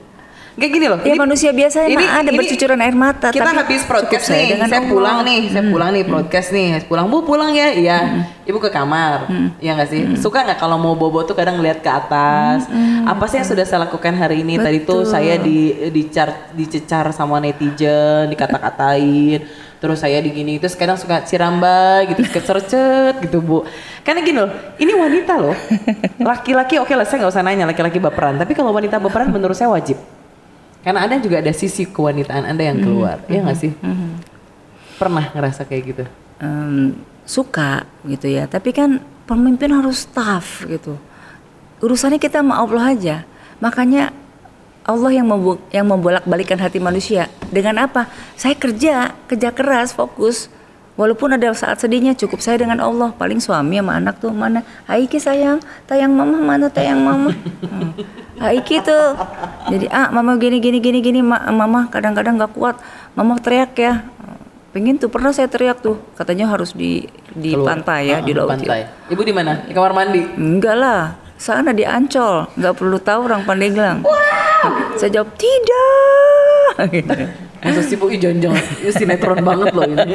[0.55, 0.99] Kayak gini loh.
[1.03, 3.35] Ya manusia biasa emang ada bercucuran air mata.
[3.35, 4.93] Kita tapi habis podcast nih, dengan saya Allah.
[4.95, 5.73] pulang nih, saya Hmm.
[5.75, 7.99] pulang nih podcast nih, pulang bu pulang ya, iya,
[8.45, 9.51] ibu ke kamar, Hmm.
[9.59, 10.03] ya nggak sih?
[10.15, 13.03] Suka nggak kalau mau bobo tuh kadang ngeliat ke atas, Hmm.
[13.03, 14.55] apa sih yang sudah saya lakukan hari ini?
[14.57, 19.43] Tadi tuh saya di dicar, dicecar sama netizen, dikata-katain,
[19.83, 23.67] terus saya digini, terus kadang suka ciramba gitu, suka cercet gitu bu.
[24.01, 25.57] Karena gini loh, ini wanita loh,
[26.31, 29.67] laki-laki oke lah saya nggak usah nanya laki-laki baperan, tapi kalau wanita baperan menurut saya
[29.69, 29.99] wajib.
[30.85, 33.73] Karena ada juga ada sisi kewanitaan Anda yang keluar, ya nggak sih?
[34.95, 36.05] Pernah ngerasa kayak gitu?
[36.39, 36.93] Em,
[37.25, 38.45] suka gitu ya.
[38.45, 41.01] Tapi kan pemimpin harus tough gitu.
[41.81, 43.17] Urusannya kita sama Allah aja.
[43.59, 44.13] Makanya
[44.85, 47.33] Allah yang membu- yang membolak-balikan hati manusia.
[47.49, 48.05] Dengan apa?
[48.37, 50.53] Saya kerja, kerja keras, fokus.
[50.95, 53.11] Walaupun ada saat sedihnya, cukup saya dengan Allah.
[53.17, 54.63] Paling suami sama anak tuh mana?
[54.87, 55.59] Haiki sayang,
[55.89, 57.33] tayang mama mana tayang mama?
[57.65, 57.91] Hmm.
[58.35, 59.15] Haiki tuh.
[59.69, 62.77] Jadi ah mama gini gini gini gini Ma- mama kadang-kadang nggak kuat.
[63.15, 64.03] Mama teriak ya.
[64.71, 66.03] Pengen tuh pernah saya teriak tuh.
[66.15, 67.79] Katanya harus di di Keluar.
[67.79, 68.51] pantai ya, Ah, di laut.
[68.51, 68.53] ya.
[68.59, 68.81] pantai.
[69.07, 69.63] Ibu di mana?
[69.63, 70.23] Di kamar mandi.
[70.35, 71.03] Enggak lah.
[71.35, 74.07] sana di Ancol, nggak perlu tahu orang Pandeglang.
[74.97, 76.79] Saya jawab tidak.
[77.61, 78.55] Masa sih Bu ini
[78.89, 80.15] sinetron banget loh ini.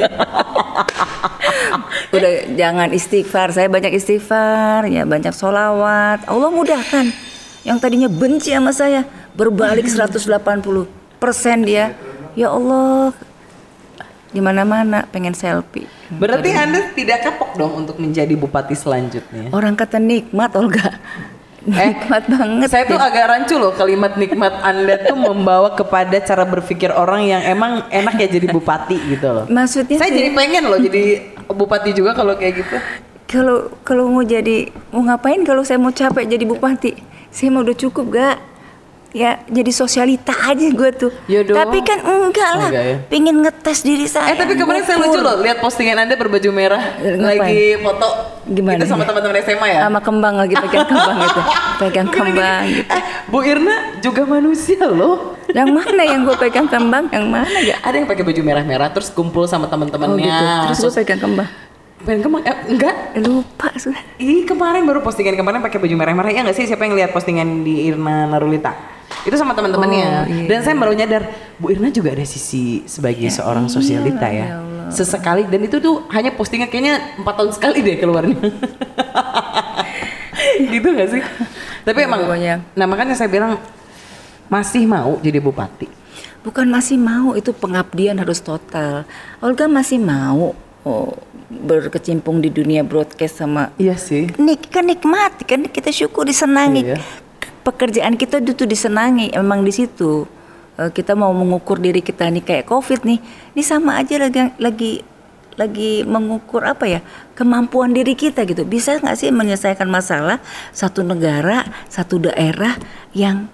[2.16, 6.24] Udah jangan istighfar, saya banyak istighfar, ya banyak solawat.
[6.24, 7.29] Allah mudahkan.
[7.60, 10.20] Yang tadinya benci sama saya berbalik 180
[11.16, 11.92] persen dia.
[12.32, 13.10] Ya Allah,
[14.30, 15.90] di mana-mana pengen selfie.
[16.08, 19.50] Berarti Anda tidak kapok dong untuk menjadi bupati selanjutnya.
[19.50, 20.88] Orang kata nikmat, Olga.
[21.60, 22.72] Eh, Nikmat banget.
[22.72, 27.44] Saya tuh agak rancu loh kalimat nikmat Anda tuh membawa kepada cara berpikir orang yang
[27.44, 29.44] emang enak ya jadi bupati gitu loh.
[29.44, 32.76] Maksudnya Saya sih- jadi pengen loh jadi bupati juga kalau kayak gitu.
[33.28, 36.96] kalau kalau mau jadi mau ngapain kalau saya mau capek jadi bupati
[37.30, 38.36] saya mau udah cukup gak
[39.10, 41.54] ya jadi sosialita aja gue tuh Ya dong.
[41.54, 42.96] tapi kan enggak lah Enggak ya.
[43.06, 46.78] pengen ngetes diri saya Eh tapi kemarin saya lucu loh lihat postingan Anda berbaju merah
[46.96, 47.38] Eh, ngapain?
[47.40, 48.06] lagi foto
[48.46, 49.08] Gimana itu sama ya?
[49.08, 49.80] teman-teman SMA ya.
[49.82, 51.40] sama kembang lagi pegang kembang itu
[51.80, 52.86] pegang kembang gitu.
[52.88, 55.34] Eh, Bu Irna juga manusia loh.
[55.50, 59.10] yang mana yang gue pegang kembang yang mana ya Ada yang pakai baju merah-merah terus
[59.10, 60.22] kumpul sama oh teman-temannya.
[60.22, 61.50] gitu terus gue pegang kembang
[62.00, 62.94] pengen kemang eh, enggak.
[63.20, 66.94] Lupa sudah Ih kemarin baru postingan kemarin pakai baju merah-merah ya nggak sih siapa yang
[66.94, 68.72] lihat postingan di Irna Narulita?
[69.20, 70.06] Itu sama teman-temannya.
[70.06, 70.44] Oh, iya.
[70.48, 71.28] Dan saya baru nyadar
[71.60, 74.32] Bu Irna juga ada sisi sebagai seorang sosialita ya.
[74.32, 74.88] ya Allah.
[74.88, 78.38] Sesekali dan itu tuh hanya postingan kayaknya empat tahun sekali deh keluarnya.
[80.72, 81.22] gitu gak sih?
[81.80, 82.54] Tapi Ya, emang, pokoknya.
[82.76, 83.56] nah makanya saya bilang
[84.46, 85.88] masih mau jadi bupati.
[86.40, 89.04] bukan masih mau itu pengabdian harus total
[89.44, 91.16] Olga masih mau oh,
[91.50, 94.30] berkecimpung di dunia broadcast sama Iya sih.
[94.38, 96.94] Nik kan nikmati kan kita syukur disenangi.
[96.94, 96.98] Iya.
[97.60, 100.24] pekerjaan kita itu disenangi emang di situ.
[100.80, 103.20] Eh, kita mau mengukur diri kita nih kayak covid nih.
[103.52, 104.92] Ini sama aja lagi lagi
[105.60, 107.00] lagi mengukur apa ya
[107.36, 108.64] kemampuan diri kita gitu.
[108.64, 110.40] Bisa nggak sih menyelesaikan masalah
[110.72, 112.80] satu negara satu daerah
[113.12, 113.52] yang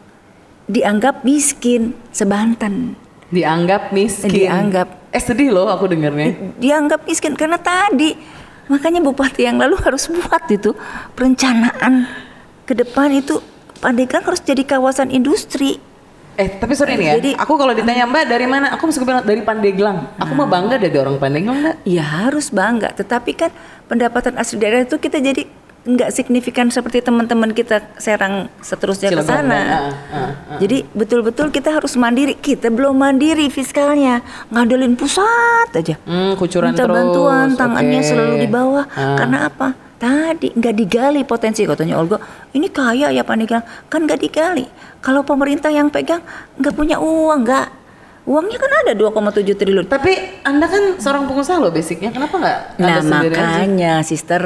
[0.70, 2.94] dianggap miskin sebanten
[3.28, 4.30] Dianggap miskin.
[4.30, 5.10] Dianggap.
[5.10, 6.56] Eh sedih loh aku dengernya.
[6.56, 8.12] dianggap miskin karena tadi
[8.66, 10.74] makanya bupati yang lalu harus buat itu
[11.14, 12.06] perencanaan
[12.62, 13.38] ke depan itu
[13.76, 15.78] Pandeglang harus jadi kawasan industri
[16.36, 19.24] Eh tapi sorry nih ya, Jadi- aku kalau ditanya Mbak dari mana, aku mesti bilang
[19.24, 20.20] dari Pandeglang.
[20.20, 21.76] Aku mah bangga dari orang Pandeglang Mbak.
[21.88, 23.48] ya harus bangga tetapi kan
[23.88, 25.48] pendapatan asli daerah itu kita jadi
[25.86, 29.54] nggak signifikan seperti teman-teman kita Serang seterusnya ke sana.
[29.54, 30.58] ah, ah, ah.
[30.58, 32.34] jadi betul-betul kita harus mandiri.
[32.34, 34.20] Kita belum mandiri fiskalnya.
[34.50, 35.94] Ngadelin pusat aja.
[36.02, 36.96] Hmm, kucuran minta terus.
[36.98, 38.08] bantuan tangannya oke.
[38.10, 38.84] selalu di bawah.
[38.98, 39.14] Ah.
[39.14, 39.68] karena apa?
[39.96, 42.20] Tadi nggak digali potensi katanya Olga.
[42.52, 44.66] Ini kaya ya Pandeglang kan nggak digali.
[45.00, 46.20] Kalau pemerintah yang pegang
[46.60, 47.85] nggak punya uang nggak
[48.26, 49.14] uangnya kan ada 2,7
[49.54, 50.12] triliun Tapi
[50.42, 53.40] Anda kan seorang pengusaha loh basicnya, kenapa nggak Nah sendiri aja?
[53.40, 54.42] makanya sister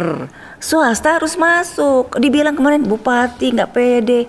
[0.59, 2.13] swasta harus masuk.
[2.15, 4.29] Dibilang kemarin bupati nggak pede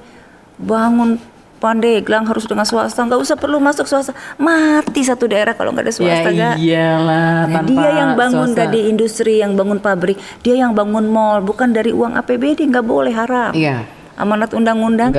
[0.55, 1.19] bangun
[1.57, 5.93] Pandeglang harus dengan swasta nggak usah perlu masuk swasta mati satu daerah kalau nggak ada
[5.93, 6.55] swasta ya Gak?
[6.57, 8.65] iyalah, Nah, dia yang bangun swasta.
[8.65, 13.11] tadi industri yang bangun pabrik dia yang bangun mall bukan dari uang APBD nggak boleh
[13.11, 13.85] haram Iya.
[14.21, 15.09] Amanat undang-undang.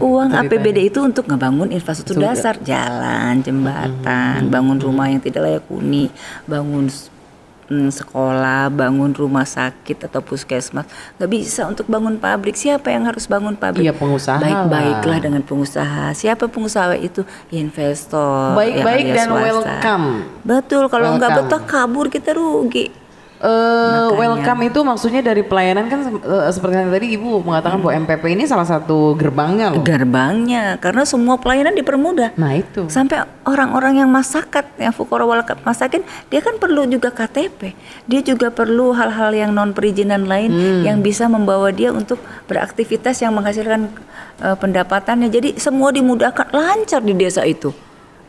[0.00, 0.34] Uang.
[0.34, 6.10] APBD itu untuk ngebangun infrastruktur Betul, dasar jalan jembatan bangun rumah yang tidak layak huni
[6.44, 7.06] bangun s-
[7.66, 10.88] mm, sekolah bangun rumah sakit atau puskesmas.
[11.14, 12.54] Nggak bisa untuk bangun pabrik.
[12.54, 13.84] Siapa yang harus bangun pabrik?
[13.84, 15.20] Iya, pengusaha baik-baiklah lah.
[15.20, 16.10] dengan pengusaha.
[16.12, 17.22] Siapa pengusaha itu?
[17.50, 19.44] Investor Baik-baik yang alias dan swasta.
[19.44, 20.06] welcome.
[20.42, 22.88] betul kalau nggak betah kabur kita rugi
[23.38, 28.34] Eh, welcome itu maksudnya dari pelayanan kan eh, seperti yang tadi Ibu mengatakan bahwa MPP
[28.34, 29.86] ini salah satu gerbangnya loh.
[29.86, 32.90] gerbangnya karena semua pelayanan dipermudah Nah itu.
[32.90, 38.50] sampai orang-orang yang masakat yang fukara wal masakin dia kan perlu juga KTP dia juga
[38.50, 40.82] perlu hal-hal yang non perizinan lain Hmm.
[40.82, 42.18] yang bisa membawa dia untuk
[42.50, 43.86] beraktivitas yang menghasilkan
[44.42, 47.70] eh, pendapatannya jadi semua dimudahkan lancar di desa itu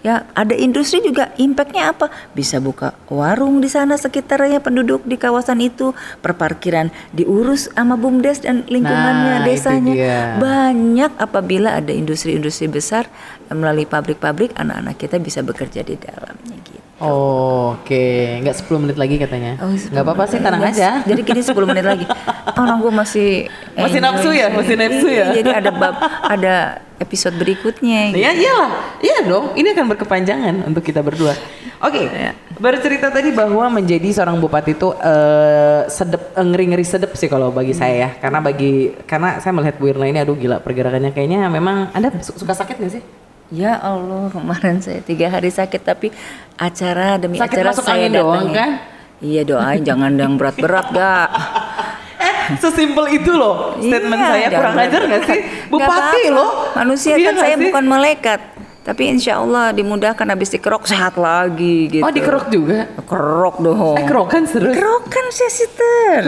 [0.02, 2.08] ya ada industri juga impactnya apa?
[2.34, 5.92] Bisa buka warung di sana sekitarnya penduduk di kawasan itu
[6.24, 9.94] perparkiran diurus sama bumdes dan lingkungannya Nah, desanya.
[10.42, 13.06] banyak apabila ada industri-industri besar
[13.52, 16.89] melalui pabrik-pabrik anak-anak kita bisa bekerja di dalamnya gitu.
[17.00, 19.56] Oh, Oke, nggak 10 menit lagi katanya.
[19.64, 21.00] Oh, nggak apa-apa sih, tenang aja.
[21.02, 22.06] Jadi kini 10 menit lagi.
[22.60, 23.30] Orang gue masih
[23.72, 24.52] Masih nafsu ya?
[24.52, 25.32] Masih nafsu ya?
[25.32, 26.56] Jadi ada bab ada
[27.00, 28.12] episode berikutnya.
[28.12, 29.56] Ya iyalah, iya dong.
[29.56, 31.32] Ini akan berkepanjangan untuk kita berdua.
[31.80, 32.36] Oke, Ya.
[32.60, 37.72] bercerita tadi bahwa menjadi seorang bupati itu eh, sedep, eh, ngeri-ngeri sedep sih kalau bagi
[37.72, 38.10] saya ya.
[38.20, 42.36] Karena bagi karena saya melihat Bu Irna ini, aduh gila pergerakannya kayaknya memang Anda su-
[42.36, 43.04] suka sakit nggak sih?
[43.50, 46.14] Ya Allah kemarin saya tiga hari sakit tapi
[46.54, 48.72] acara demi Sakit acara masuk saya angin doang, kan?
[49.20, 51.30] Iya doain jangan yang berat-berat gak.
[52.62, 55.40] Sesimpel itu loh statement Iya, saya kurang ajar nggak sih?
[55.70, 56.34] Bupati apa-apa.
[56.34, 56.50] loh.
[56.74, 57.66] Manusia Iya kan saya sih?
[57.70, 58.40] bukan malaikat.
[58.80, 62.04] Tapi insya Allah dimudahkan habis dikerok sehat lagi gitu.
[62.04, 62.88] Oh dikerok juga?
[63.04, 63.96] Kerok dong.
[64.00, 64.76] Eh kerokan serius?
[64.80, 66.22] Kerokan saya sister.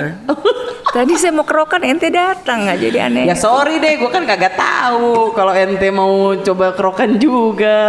[0.96, 3.24] Tadi saya mau kerokan ente datang nggak jadi aneh.
[3.26, 7.80] Ya sorry deh, gue kan kagak tahu kalau ente mau coba kerokan juga.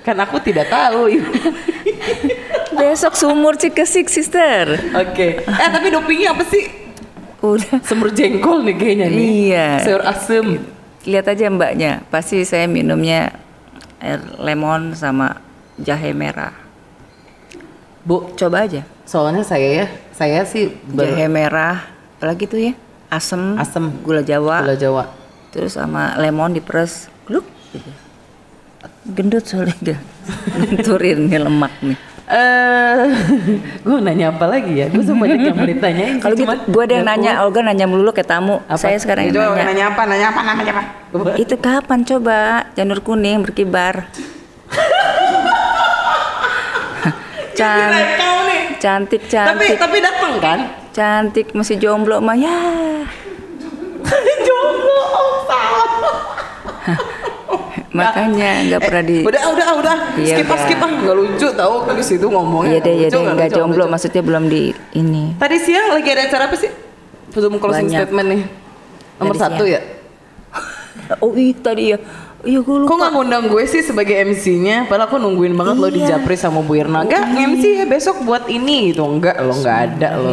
[0.00, 1.12] Kan aku tidak tahu.
[2.80, 4.80] Besok sumur Cikesik sister.
[4.96, 5.44] Oke.
[5.44, 6.64] Eh tapi dopingnya apa sih?
[7.44, 7.78] Udah.
[7.84, 9.20] Semur jengkol nih kayaknya nih.
[9.20, 9.68] Iya.
[9.84, 10.46] Sayur asem.
[11.06, 12.02] Lihat aja mbaknya.
[12.10, 13.45] Pasti saya minumnya
[13.98, 15.40] air lemon sama
[15.76, 16.52] jahe merah.
[18.02, 18.86] Bu, Coba aja.
[19.02, 21.82] soalnya saya ya, saya sih ber- Jahe merah,
[22.16, 22.72] apalagi tuh ya?
[23.06, 23.90] Asem, Asem.
[24.00, 25.04] gula Jawa, gula Jawa.
[25.50, 27.90] terus sama lemon diperes, gluk gitu.
[29.08, 29.98] Gendut soalnya dia.
[30.56, 31.98] Lenturin nih lemak nih.
[32.26, 33.06] Eh,
[33.86, 34.90] gue nanya apa lagi ya?
[34.90, 36.18] Gue sempat banyak yang mau ditanyain.
[36.18, 37.32] Kalau gitu, gue ada yang nanya.
[37.40, 38.58] Olga nanya melulu kayak tamu.
[38.66, 38.74] Apa?
[38.76, 39.64] Saya sekarang coba nanya.
[39.64, 40.02] nanya apa?
[40.04, 40.40] Nanya apa?
[40.42, 40.82] Namanya apa?
[41.08, 41.30] Coba.
[41.38, 42.38] Itu kapan coba
[42.74, 44.10] janur kuning berkibar?
[47.56, 48.60] Can Kira kau nih.
[48.76, 50.58] cantik Tapi cantik tapi datang kan?
[50.92, 52.52] cantik masih jomblo mah ya
[54.46, 55.88] Jomblo, oh salah.
[57.98, 59.96] Makanya nggak pernah di Udah, udah, udah.
[60.14, 60.62] Iya, skip ah, udah.
[60.62, 60.90] skip ah.
[60.96, 62.70] Nggak lucu tau di situ ngomongnya.
[62.70, 63.92] iya deh iya deh nggak jomblo lucu.
[63.92, 66.70] maksudnya belum di ini Tadi siang lagi ada acara apa sih?
[67.30, 68.00] Zoom closing Banyak.
[68.02, 68.42] statement nih.
[69.16, 69.74] Nomor Tadi satu siang.
[69.76, 69.80] ya.
[71.24, 71.98] oh iya tadi ya
[72.42, 74.86] iya gue lupa Kok nggak ngundang gue sih sebagai MC-nya?
[74.86, 76.16] Padahal aku nungguin banget lo di Iya.
[76.16, 77.02] Japri sama Bu Irna.
[77.02, 79.02] Enggak, MC ya besok buat ini gitu.
[79.02, 80.32] Enggak, lo nggak ada lo.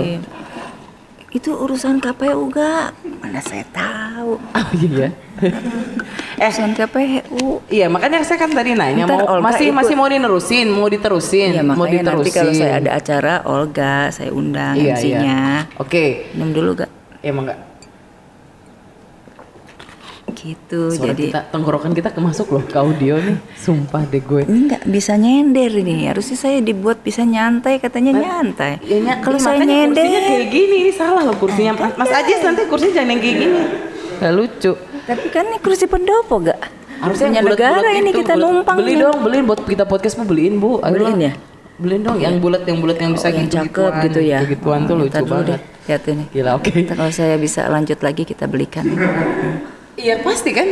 [1.34, 1.42] Iya.
[1.42, 5.10] itu urusan KPU gak mana saya tahu Oh iya.
[6.38, 9.78] eh, urusan KPU iya makanya saya kan tadi nanya Ntar mau Olga masih ikut.
[9.82, 12.38] masih mau dinerusin, mau diterusin, ya mau makanya nanti diterusin.
[12.38, 15.82] kalau saya ada acara Olga saya undang iya, MC-nya iya.
[15.82, 16.90] Oke, minum dulu gak
[17.26, 17.60] ya emang enggak.
[20.36, 23.38] Gitu Suara jadi kita, tenggorokan kita kemasuk loh ke audio nih.
[23.56, 24.42] Sumpah deh gue.
[24.44, 29.36] ini nggak bisa nyender ini harusnya saya dibuat bisa nyantai katanya nyantai Ya, ny- kalau
[29.36, 31.72] iya, saya makanya nyender kursinya kayak gini, ini salah loh kursinya.
[31.74, 33.60] Mas, Mas Ajis nanti kursinya jangan yang kayak gini.
[34.16, 34.72] Gak lucu.
[35.04, 36.60] tapi kan ini kursi pendopo gak
[36.96, 40.16] Harusnya punya yang bulat-bulat negara ini gitu, kita numpang Beli dong, beliin buat kita podcast
[40.16, 40.80] mau beliin bu.
[40.80, 41.20] Ayo Beliin lah.
[41.22, 41.34] ya?
[41.74, 44.80] Beliin dong yang bulat yang bulat yang bisa Oh, yang gitu cakep gitu ya Gituan
[44.84, 45.50] tuh Oh, lucu ntar dulu banget.
[45.50, 46.70] deh, lihat ini Gila oke.
[46.72, 48.86] Ntar kalau saya bisa lanjut lagi kita belikan
[49.94, 50.70] Iya pasti kan.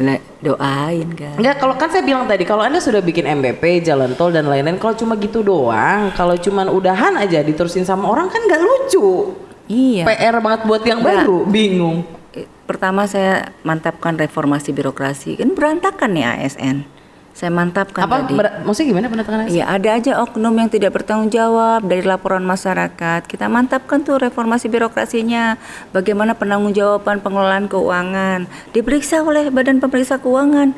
[0.00, 4.16] Lah, doain kan Enggak, kalau kan saya bilang tadi kalau Anda sudah bikin MVP, jalan
[4.16, 8.40] tol dan lain-lain kalau cuma gitu doang, kalau cuman udahan aja diterusin sama orang kan
[8.40, 9.36] nggak lucu.
[9.68, 11.28] iya PR banget buat yang Nggak.
[11.28, 12.08] baru, bingung.
[12.32, 16.88] Eh, pertama saya mantapkan reformasi birokrasi kan berantakan nih ASN
[17.32, 21.80] saya mantapkan Apa tadi maksudnya gimana pendatangan Iya ada aja oknum yang tidak bertanggung jawab
[21.80, 23.24] dari laporan masyarakat.
[23.24, 25.56] Kita mantapkan tuh reformasi birokrasinya.
[25.96, 28.44] Bagaimana penanggung-jawaban pengelolaan keuangan
[28.76, 30.76] diperiksa oleh Badan Pemeriksa Keuangan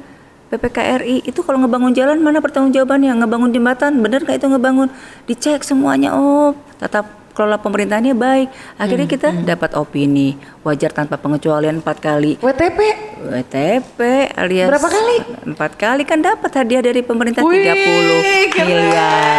[0.54, 1.26] PPKRI.
[1.26, 3.18] Itu kalau ngebangun jalan mana pertanggungjawabannya?
[3.18, 4.88] Ngebangun jembatan bener nggak itu ngebangun?
[5.26, 6.14] Dicek semuanya.
[6.14, 8.48] Oh tata kelola pemerintahannya baik.
[8.78, 10.32] Akhirnya kita dapat opini
[10.62, 12.38] wajar tanpa pengecualian empat kali.
[12.38, 12.78] WTP
[13.20, 13.98] WTP
[14.32, 15.16] alias Berapa kali?
[15.44, 18.64] Empat kali kan dapat hadiah dari pemerintah Wih, 30 keren.
[18.64, 19.36] miliar.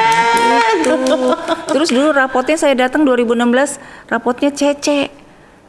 [0.77, 0.95] Gitu.
[1.67, 5.09] Terus dulu rapotnya saya datang 2016 rapotnya CC.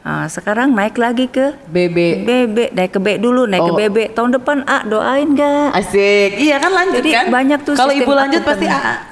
[0.03, 3.77] Nah, sekarang naik lagi ke BB BB, naik ke B dulu, naik ke Oh.
[3.77, 3.97] BB.
[4.13, 5.75] Tahun depan A doain gak?
[5.75, 6.39] asik.
[6.39, 7.27] Iya kan lanjut Jadi kan?
[7.27, 8.67] banyak tuh Kalau ibu lanjut pasti.
[8.67, 9.03] A.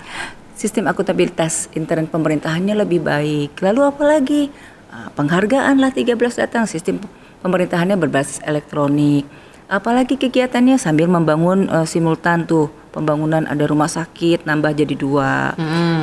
[0.54, 3.58] Sistem akuntabilitas intern pemerintahannya lebih baik.
[3.58, 4.42] Lalu apa lagi?
[4.88, 6.64] Ah, Penghargaan lah 13 datang.
[6.64, 7.02] Sistem
[7.42, 9.26] pemerintahannya berbasis elektronik.
[9.66, 15.50] Apalagi kegiatannya sambil membangun eh, simultan tuh pembangunan ada rumah sakit nambah jadi dua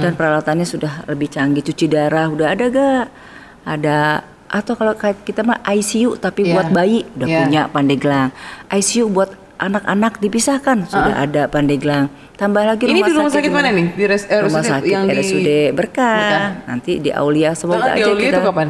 [0.03, 3.03] dan peralatannya sudah lebih canggih cuci darah udah ada gak
[3.63, 3.99] ada
[4.51, 6.51] atau kalau kita mah ICU tapi Iya.
[6.51, 7.39] buat bayi udah Iya.
[7.39, 8.35] punya Pandeglang
[8.67, 9.31] ICU buat
[9.61, 13.87] anak-anak dipisahkan sudah ada Pandeglang tambah lagi Ini rumah di rumah sakit mana nih?
[13.93, 16.17] Di res- eh, rumah sakit yang di- RSUD berkah.
[16.17, 16.47] Berkah.
[16.65, 18.69] nanti di Aulia semoga di aja Aulia kita itu kapan?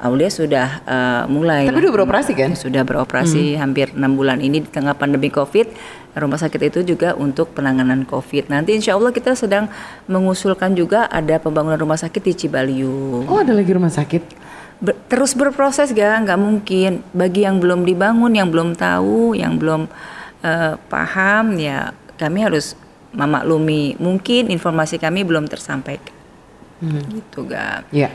[0.00, 1.82] Aulia sudah eh, mulai Tapi lah.
[1.82, 2.50] udah beroperasi kan?
[2.54, 5.66] sudah beroperasi hampir enam bulan ini di tengah pandemi COVID
[6.12, 9.70] rumah sakit itu juga untuk penanganan COVID nanti insya Allah kita sedang
[10.06, 14.22] mengusulkan juga ada pembangunan rumah sakit di Cibaliung Oh ada lagi rumah sakit.
[14.80, 19.84] Ber- terus berproses ga nggak mungkin bagi yang belum dibangun yang belum tahu yang belum
[20.40, 22.76] eh, paham ya kami harus
[23.10, 26.14] memaklumi mungkin informasi kami belum tersampaikan
[27.10, 28.08] gitu ga Iya.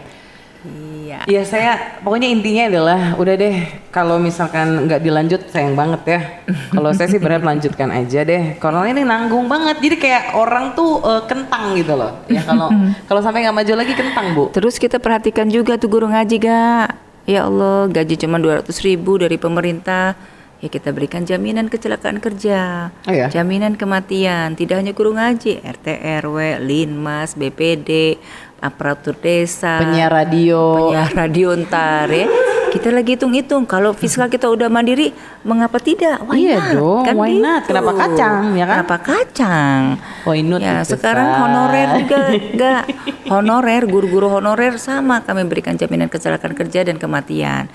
[0.65, 1.71] iya Iya saya
[2.01, 3.55] pokoknya intinya adalah udah deh
[3.93, 6.19] kalau misalkan nggak dilanjut sayang banget ya.
[6.73, 8.57] Kalau saya sih berharap lanjutkan aja deh.
[8.57, 12.17] Kalau ini nanggung banget jadi kayak orang tuh eh, kentang gitu loh.
[12.25, 12.73] Ya kalau
[13.09, 14.43] kalau sampai nggak maju lagi kentang bu.
[14.49, 16.89] terus kita perhatikan juga tuh guru ngaji ga
[17.25, 20.13] Ya Allah, gaji cuma 200 ribu dari pemerintah.
[20.57, 23.27] Ya kita berikan jaminan kecelakaan kerja, Oh ya?
[23.27, 25.87] jaminan kematian, tidak hanya guru ngaji, RT,
[26.23, 28.15] RW, Linmas, BPD,
[28.57, 30.89] aparatur desa, Penyiar radio.
[30.89, 32.27] penyiar radio ntar ya.
[32.71, 35.11] Kita lagi hitung-hitung kalau fiskal kita udah mandiri,
[35.43, 36.23] mengapa tidak?
[36.23, 36.71] Why Iya not?
[36.73, 37.61] dong, Kan why not?
[37.61, 37.69] gitu.
[37.71, 38.75] Kenapa kacang, ya kan?
[38.79, 39.81] Kenapa kacang?
[40.23, 41.39] Why not Ya, sekarang Sat?
[41.41, 42.83] honorer juga enggak
[43.27, 47.67] honorer, guru-guru honorer sama kami berikan jaminan kecelakaan kerja dan kematian.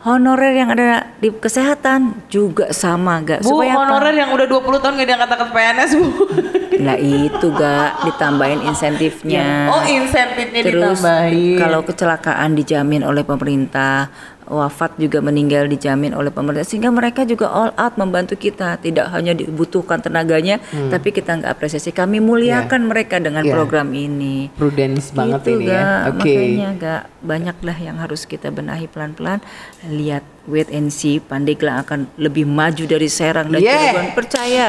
[0.00, 3.80] Honorer yang ada di kesehatan juga sama enggak Bu, supaya apa?
[3.84, 6.08] honorer yang udah 20 tahun gak diangkat-angkat PNS, Bu.
[6.88, 9.68] Lah itu gak ditambahin insentifnya.
[9.68, 11.60] Oh, insentifnya Terus ditambahin.
[11.60, 14.08] kalau kecelakaan dijamin oleh pemerintah,
[14.50, 19.30] wafat juga meninggal dijamin oleh pemerintah sehingga mereka juga all out membantu kita tidak hanya
[19.30, 20.58] dibutuhkan tenaganya
[20.90, 23.46] tapi kita nggak apresiasi kami muliakan mereka dengan Hmm.
[23.46, 23.54] Iya.
[23.56, 25.78] program ini Prudence banget Gitu, ini ya.
[25.80, 26.00] Gak.
[26.10, 26.18] Oke.
[26.34, 29.38] makanya gak banyak lah yang harus kita benahi pelan-pelan
[29.86, 33.78] lihat wait and see Pandeglang akan lebih maju dari Serang dan Yeah.
[33.86, 34.66] Cirebon percaya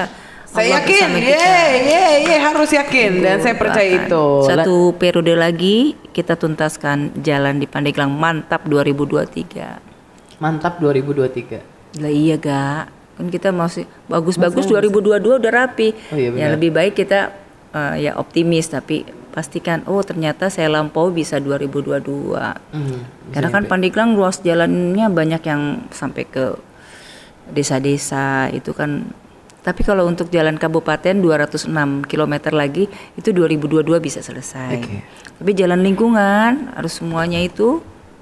[0.51, 1.47] Saya Allah yakin, ye,
[1.79, 4.03] ye, ye, harus yakin dan saya percaya Doakan.
[4.03, 4.25] itu.
[4.51, 10.43] Satu periode lagi kita tuntaskan jalan di Pandeglang mantap 2023.
[10.43, 12.03] Mantap 2023.
[12.03, 15.95] Lah iya gak, kan kita masih bagus-bagus 2022 udah rapi.
[16.11, 16.49] Oh iya, ya benar.
[16.59, 17.31] lebih baik kita
[17.71, 21.95] eh, ya optimis tapi pastikan oh ternyata saya lampau bisa 2022.
[22.75, 22.99] Hmm,
[23.31, 26.59] Karena kan Pandeglang ruas jalannya banyak yang sampai ke
[27.55, 29.15] desa-desa itu kan
[29.61, 31.69] tapi kalau untuk jalan kabupaten 206
[32.09, 34.81] km lagi itu 2022 bisa selesai.
[34.81, 35.05] Oke.
[35.37, 37.81] Tapi jalan lingkungan harus semuanya itu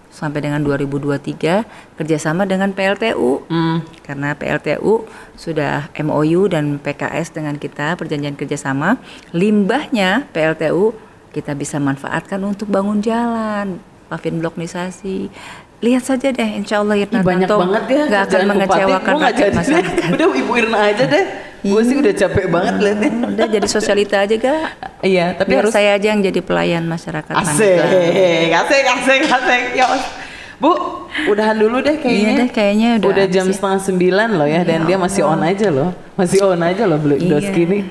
[0.10, 3.86] sampai dengan 2023 kerjasama dengan PLTU Hmm.
[4.02, 5.06] karena PLTU
[5.38, 8.98] sudah MOU dan PKS dengan kita perjanjian kerjasama
[9.32, 10.98] limbahnya PLTU
[11.30, 13.78] kita bisa manfaatkan untuk bangun jalan
[14.10, 15.30] pavin bloknisasi
[15.80, 19.38] lihat saja deh insya Allah Irna Ih, banyak Tanto banget ya nggak akan mengecewakan rakyat
[19.40, 21.26] jadi masyarakat Udah Ibu Irna aja deh.
[21.60, 23.12] Gue sih udah capek banget liatnya.
[23.36, 24.60] udah jadi sosialita aja gak
[25.00, 28.52] Iya, tapi biar harus saya aja yang jadi pelayan masyarakat asik, Pandeglang.
[28.60, 29.64] asik, asik, asik.
[29.76, 29.86] Ya,
[30.60, 30.72] Bu,
[31.28, 32.20] udahan dulu deh kayaknya.
[32.20, 33.56] Iya deh, kayaknya udah Udah jam ya.
[33.56, 37.16] setengah sembilan loh ya, dan dia masih on aja loh, masih on aja loh belum
[37.16, 37.40] Iya.
[37.40, 37.88] segini.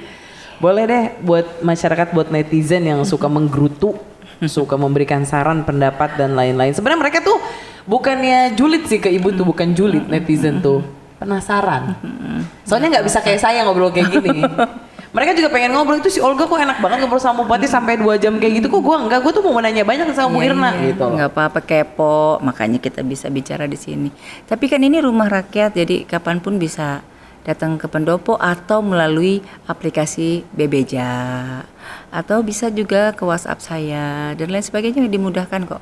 [0.61, 3.97] Boleh deh buat masyarakat, buat netizen yang suka menggerutu,
[4.45, 6.77] suka memberikan saran, pendapat dan lain-lain.
[6.77, 7.41] Sebenarnya mereka tuh
[7.89, 10.85] bukannya julid sih ke ibu tuh, bukan julid netizen tuh,
[11.19, 11.97] penasaran.
[12.63, 14.45] Soalnya nggak bisa kayak saya ngobrol kayak gini.
[15.09, 18.21] Mereka juga pengen ngobrol itu si Olga kok enak banget ngobrol sama Bupati sampai dua
[18.21, 20.69] jam kayak gitu kok gue enggak gue tuh mau nanya banyak sama Bu Iya, Irna
[20.77, 20.93] iya.
[20.93, 21.17] gitu loh.
[21.17, 22.37] nggak apa-apa kepo.
[22.45, 24.13] Makanya kita bisa bicara di sini.
[24.45, 27.01] Tapi kan ini rumah rakyat jadi kapan pun bisa
[27.41, 31.09] datang ke pendopo atau melalui aplikasi Bebeja
[32.13, 35.81] atau bisa juga ke WhatsApp saya dan lain sebagainya dimudahkan kok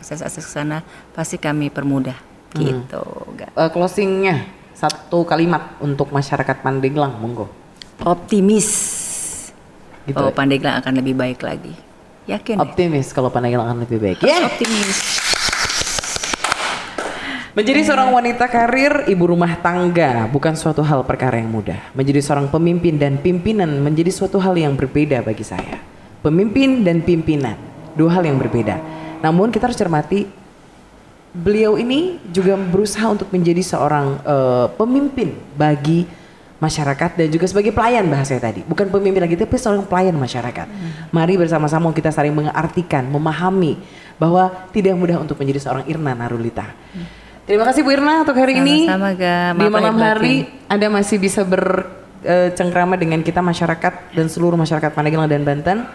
[0.00, 0.80] akses-akses ke sana
[1.12, 2.16] pasti kami permudah.
[2.50, 2.66] Hmm.
[2.66, 3.04] gitu.
[3.38, 4.42] Eh, closingnya
[4.74, 7.46] satu kalimat untuk masyarakat Pandeglang monggo.
[8.02, 8.68] Optimis.
[10.08, 10.36] Gitu bahwa ya?
[10.36, 11.74] Pandeglang akan lebih baik lagi.
[12.26, 12.64] Yakin deh.
[12.64, 14.18] optimis kalau Pandeglang akan lebih baik.
[14.24, 15.20] Ya optimis.
[17.50, 21.76] Menjadi seorang wanita karir ibu rumah tangga bukan suatu hal perkara yang mudah.
[21.92, 25.82] Menjadi seorang pemimpin dan pimpinan menjadi suatu hal yang berbeda bagi saya.
[26.22, 27.58] Pemimpin dan pimpinan
[27.98, 30.26] dua hal yang berbeda namun kita harus cermati
[31.30, 36.18] beliau ini juga berusaha untuk menjadi seorang eh, pemimpin bagi
[36.60, 38.60] masyarakat dan juga sebagai pelayan bahasanya tadi.
[38.68, 40.68] Bukan pemimpin lagi tapi seorang pelayan masyarakat.
[41.08, 43.80] Mari bersama-sama kita saling mengartikan memahami
[44.20, 46.68] bahwa tidak mudah untuk menjadi seorang Irna Narulita.
[47.48, 48.84] Terima kasih Bu Irna untuk hari ini.
[48.84, 49.56] Sama-sama, Ga.
[49.56, 50.34] di Maaf malam hari
[50.68, 55.88] Anda masih bisa bercengkrama dengan kita masyarakat dan seluruh masyarakat Pandeglang dan Banten.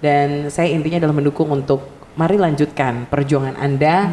[0.00, 4.10] Dan saya intinya adalah mendukung untuk mari lanjutkan perjuangan Anda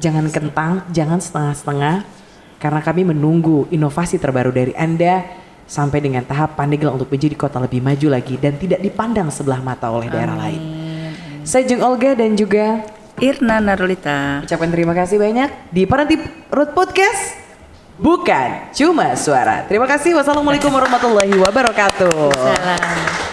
[0.00, 2.08] jangan kentang, jangan setengah-setengah
[2.56, 5.28] karena kami menunggu inovasi terbaru dari Anda
[5.68, 9.92] sampai dengan tahap Pandeglang untuk menjadi kota lebih maju lagi dan tidak dipandang sebelah mata
[9.92, 10.60] oleh daerah lain.
[11.44, 12.82] Saya Jeng Olga dan juga
[13.20, 16.16] Irna Narulita ucapkan terima kasih banyak di Paranti
[16.48, 17.36] Road Podcast.
[18.00, 19.68] Bukan cuma suara.
[19.68, 20.16] Terima kasih.
[20.16, 22.32] Wassalamualaikum warahmatullahi wabarakatuh.
[22.32, 23.29] Salam.